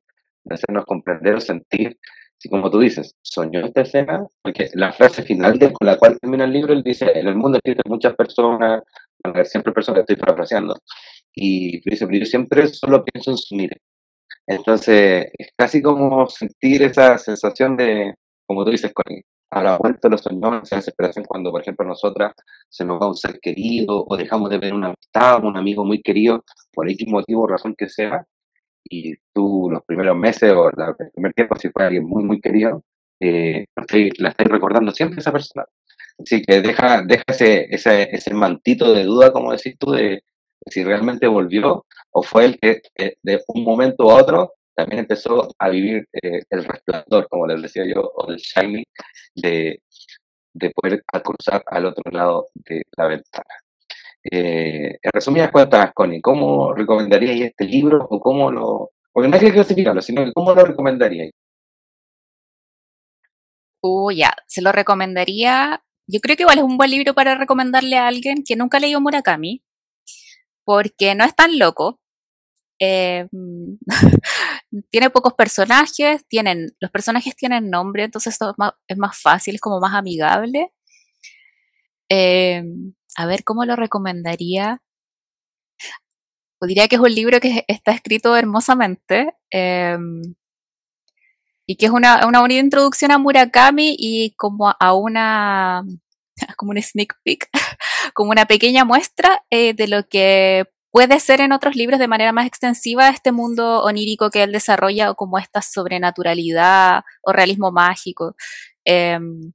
[0.50, 2.00] hacernos comprender sentir
[2.38, 6.20] si como tú dices, soñó esta escena, porque la frase final de, con la cual
[6.20, 8.84] termina el libro, él dice, en el mundo existen muchas personas,
[9.46, 10.78] siempre personas, estoy parafraseando,
[11.34, 13.78] y dice, pero yo siempre solo pienso en su mire.
[14.48, 18.14] Entonces, es casi como sentir esa sensación de,
[18.46, 19.06] como tú dices, con,
[19.52, 22.34] a la vuelta los soñó, esa desesperación cuando, por ejemplo, nosotras
[22.70, 26.02] se nos va un ser querido o dejamos de ver una amistad, un amigo muy
[26.02, 28.26] querido, por X motivo o razón que sea,
[28.90, 30.76] y tú los primeros meses o el
[31.14, 32.84] primer tiempo, si fue alguien muy, muy querido,
[33.20, 33.66] eh,
[34.18, 35.66] la estás recordando siempre esa persona.
[36.20, 40.24] Así que deja, deja ese, ese, ese, mantito de duda, como decís tú, de,
[40.70, 45.48] si realmente volvió o fue el que eh, de un momento a otro también empezó
[45.60, 48.84] a vivir eh, el resplandor, como les decía yo, o el shiny,
[49.36, 49.82] de,
[50.54, 53.64] de poder cruzar al otro lado de la ventana.
[54.32, 58.92] Eh, en resumidas cuentas, Connie, ¿cómo recomendaríais este libro o cómo lo...
[59.12, 61.32] Porque no hay que clasificarlo, sino cómo lo recomendaríais.
[63.82, 65.84] Uh, ya, se lo recomendaría.
[66.08, 69.00] Yo creo que igual es un buen libro para recomendarle a alguien que nunca leyó
[69.00, 69.64] Murakami,
[70.64, 72.00] porque no es tan loco.
[72.80, 73.28] Eh,
[74.90, 79.62] tiene pocos personajes, tienen, los personajes tienen nombre, entonces es más, es más fácil, es
[79.62, 80.72] como más amigable.
[82.10, 82.64] Eh,
[83.16, 84.82] a ver, ¿cómo lo recomendaría?
[86.59, 90.36] Pues diría que es un libro que está escrito hermosamente em,
[91.68, 95.84] y que es una, una bonita introducción a Murakami y como a una,
[96.57, 97.49] como un sneak peek,
[98.13, 102.32] como una pequeña muestra eh, de lo que puede ser en otros libros de manera
[102.32, 108.36] más extensiva este mundo onírico que él desarrolla o como esta sobrenaturalidad o realismo mágico.
[108.86, 109.51] Em,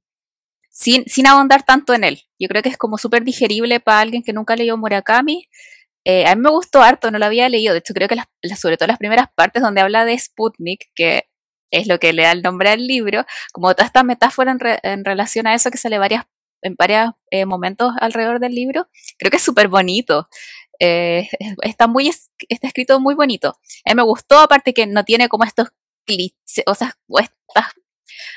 [0.71, 2.23] sin, sin ahondar tanto en él.
[2.39, 5.47] Yo creo que es como súper digerible para alguien que nunca leyó Murakami.
[6.05, 7.73] Eh, a mí me gustó harto, no lo había leído.
[7.73, 8.27] De hecho, creo que las,
[8.59, 11.25] sobre todo las primeras partes donde habla de Sputnik, que
[11.71, 15.47] es lo que le da el nombre al libro, como toda esta metáfora en, relación
[15.47, 16.25] a eso que sale varias,
[16.61, 20.27] en varios eh, momentos alrededor del libro, creo que es súper bonito.
[20.79, 21.29] Eh,
[21.61, 22.09] está, muy,
[22.49, 23.59] está escrito muy bonito.
[23.85, 25.69] A mí me gustó, aparte que no tiene como estos
[26.05, 27.67] clichés, o sea, estas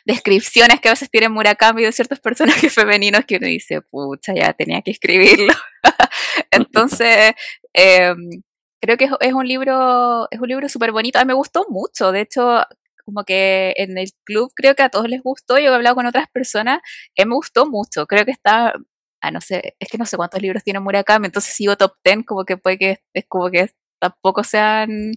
[0.04, 4.52] descripciones que a veces tiene Murakami de ciertos personajes femeninos que uno dice, pucha, ya
[4.52, 5.52] tenía que escribirlo.
[6.50, 7.32] Entonces,
[7.72, 8.42] em,
[8.80, 11.18] creo que es, un libro, es un libro súper bonito.
[11.18, 12.62] A mí me gustó mucho, de hecho,
[13.04, 16.06] como que en el club creo que a todos les gustó, yo he hablado con
[16.06, 16.80] otras personas,
[17.16, 18.72] eh, me gustó mucho, creo que está,
[19.20, 22.24] ah, no sé, es que no sé cuántos libros tiene Murakami, entonces sigo top 10,
[22.26, 25.12] como que puede que es como que tampoco sean...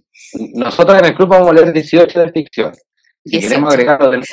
[0.53, 2.73] Nosotros en el club vamos a leer 18 de ficción.
[3.27, 4.23] Si queremos, agregarlo de,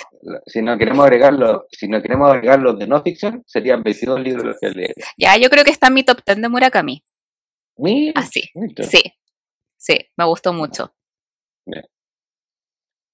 [0.47, 4.57] si no queremos agregarlo, si no queremos agregar los de no ficción, serían 22 libros
[4.61, 4.95] que leer.
[5.17, 7.03] Ya, yo creo que está en mi top 10 de Murakami.
[8.15, 8.51] Así.
[8.55, 9.03] Ah, sí.
[9.77, 10.95] Sí, me gustó mucho.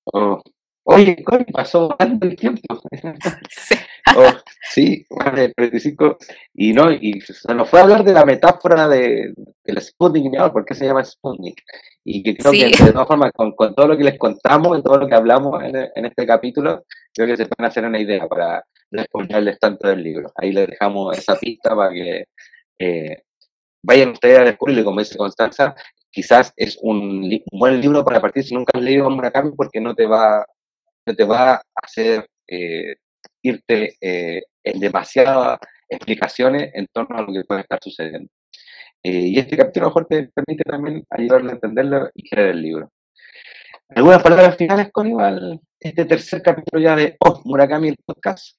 [0.05, 0.43] Oh,
[0.85, 2.81] Oye, ¿cómo pasó tanto el tiempo?
[3.51, 3.74] Sí,
[4.16, 4.33] oh,
[4.70, 6.18] sí de 35.
[6.55, 10.64] Y no, y se nos fue a hablar de la metáfora de, del Sputnik, ¿por
[10.64, 11.62] qué se llama Sputnik?
[12.05, 14.83] Y que creo que de todas formas, con, con, todo lo que les contamos, y
[14.83, 18.26] todo lo que hablamos en, en, este capítulo, creo que se pueden hacer una idea
[18.26, 20.33] para no exponerles tanto del libro.
[20.37, 22.24] Ahí les dejamos esa pista para que
[22.78, 23.22] eh,
[23.83, 25.74] vayan ustedes a descubrirlo, como dice Constanza,
[26.11, 30.07] quizás es un, buen libro para partir si nunca has leído Murakami porque no te
[30.07, 30.45] va,
[31.14, 32.96] te va a hacer eh,
[33.42, 35.58] irte eh, en demasiadas
[35.88, 38.30] explicaciones en torno a lo que puede estar sucediendo.
[39.02, 42.92] Eh, y este capítulo mejor te permite también ayudarle a entenderlo y creer el libro.
[43.88, 48.56] ¿Algunas palabras finales con este tercer capítulo ya de Oh, Murakami, el podcast?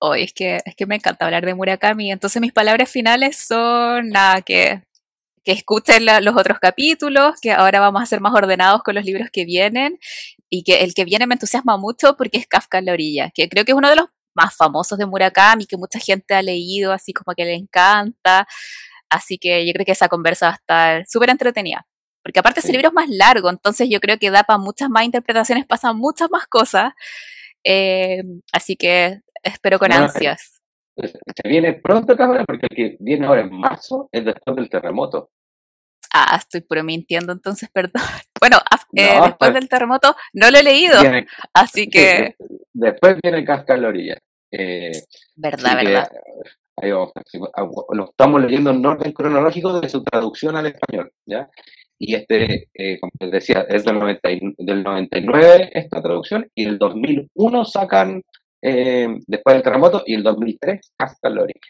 [0.00, 4.10] Hoy es que, es que me encanta hablar de Murakami, entonces mis palabras finales son
[4.10, 4.82] nada, que,
[5.44, 9.28] que escuchen los otros capítulos, que ahora vamos a ser más ordenados con los libros
[9.32, 9.98] que vienen
[10.56, 13.48] y que el que viene me entusiasma mucho porque es Kafka en la orilla, que
[13.48, 16.92] creo que es uno de los más famosos de Murakami, que mucha gente ha leído,
[16.92, 18.46] así como que le encanta.
[19.10, 21.86] Así que yo creo que esa conversa va a estar súper entretenida.
[22.22, 25.04] Porque aparte ese libro es más largo, entonces yo creo que da para muchas más
[25.04, 26.92] interpretaciones, pasan muchas más cosas.
[27.64, 30.62] Eh, así que espero con ansias.
[30.96, 35.30] Se viene pronto, cabrón, porque el que viene ahora en marzo es después del terremoto.
[36.16, 38.02] Ah, estoy promintiendo entonces, perdón.
[38.40, 38.58] Bueno,
[38.94, 40.96] eh, después del terremoto no lo he leído,
[41.52, 42.36] así que...
[42.72, 44.18] después viene Casca en la orilla.
[44.52, 44.92] Eh,
[45.34, 46.08] verdad, verdad.
[46.80, 47.10] ahí vamos,
[47.56, 51.50] ah, lo estamos leyendo en orden cronológico de su traducción al español, ¿ya?
[51.98, 56.78] Y este, eh, como les decía, es del, 90, del 99 esta traducción, y el
[56.78, 58.22] 2001 sacan
[58.62, 61.60] eh, después del terremoto y el 2003 hasta la orilla.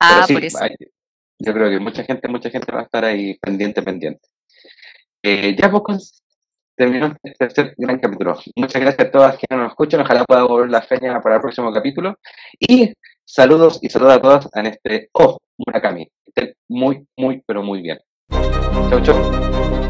[0.00, 0.58] Ah, por eso.
[1.38, 4.28] Yo creo que mucha gente, mucha gente va a estar ahí pendiente, pendiente.
[5.22, 6.22] Eh, ya pues
[6.76, 8.38] terminó este tercer gran capítulo.
[8.54, 10.00] Muchas gracias a todas quienes nos escuchan.
[10.00, 12.18] Ojalá pueda volver la feña para el próximo capítulo.
[12.60, 12.92] Y
[13.24, 16.08] saludos y saludos a todas en este Oh Murakami.
[16.26, 17.98] Estén muy, muy, pero muy bien.
[18.90, 19.85] Chau, chau.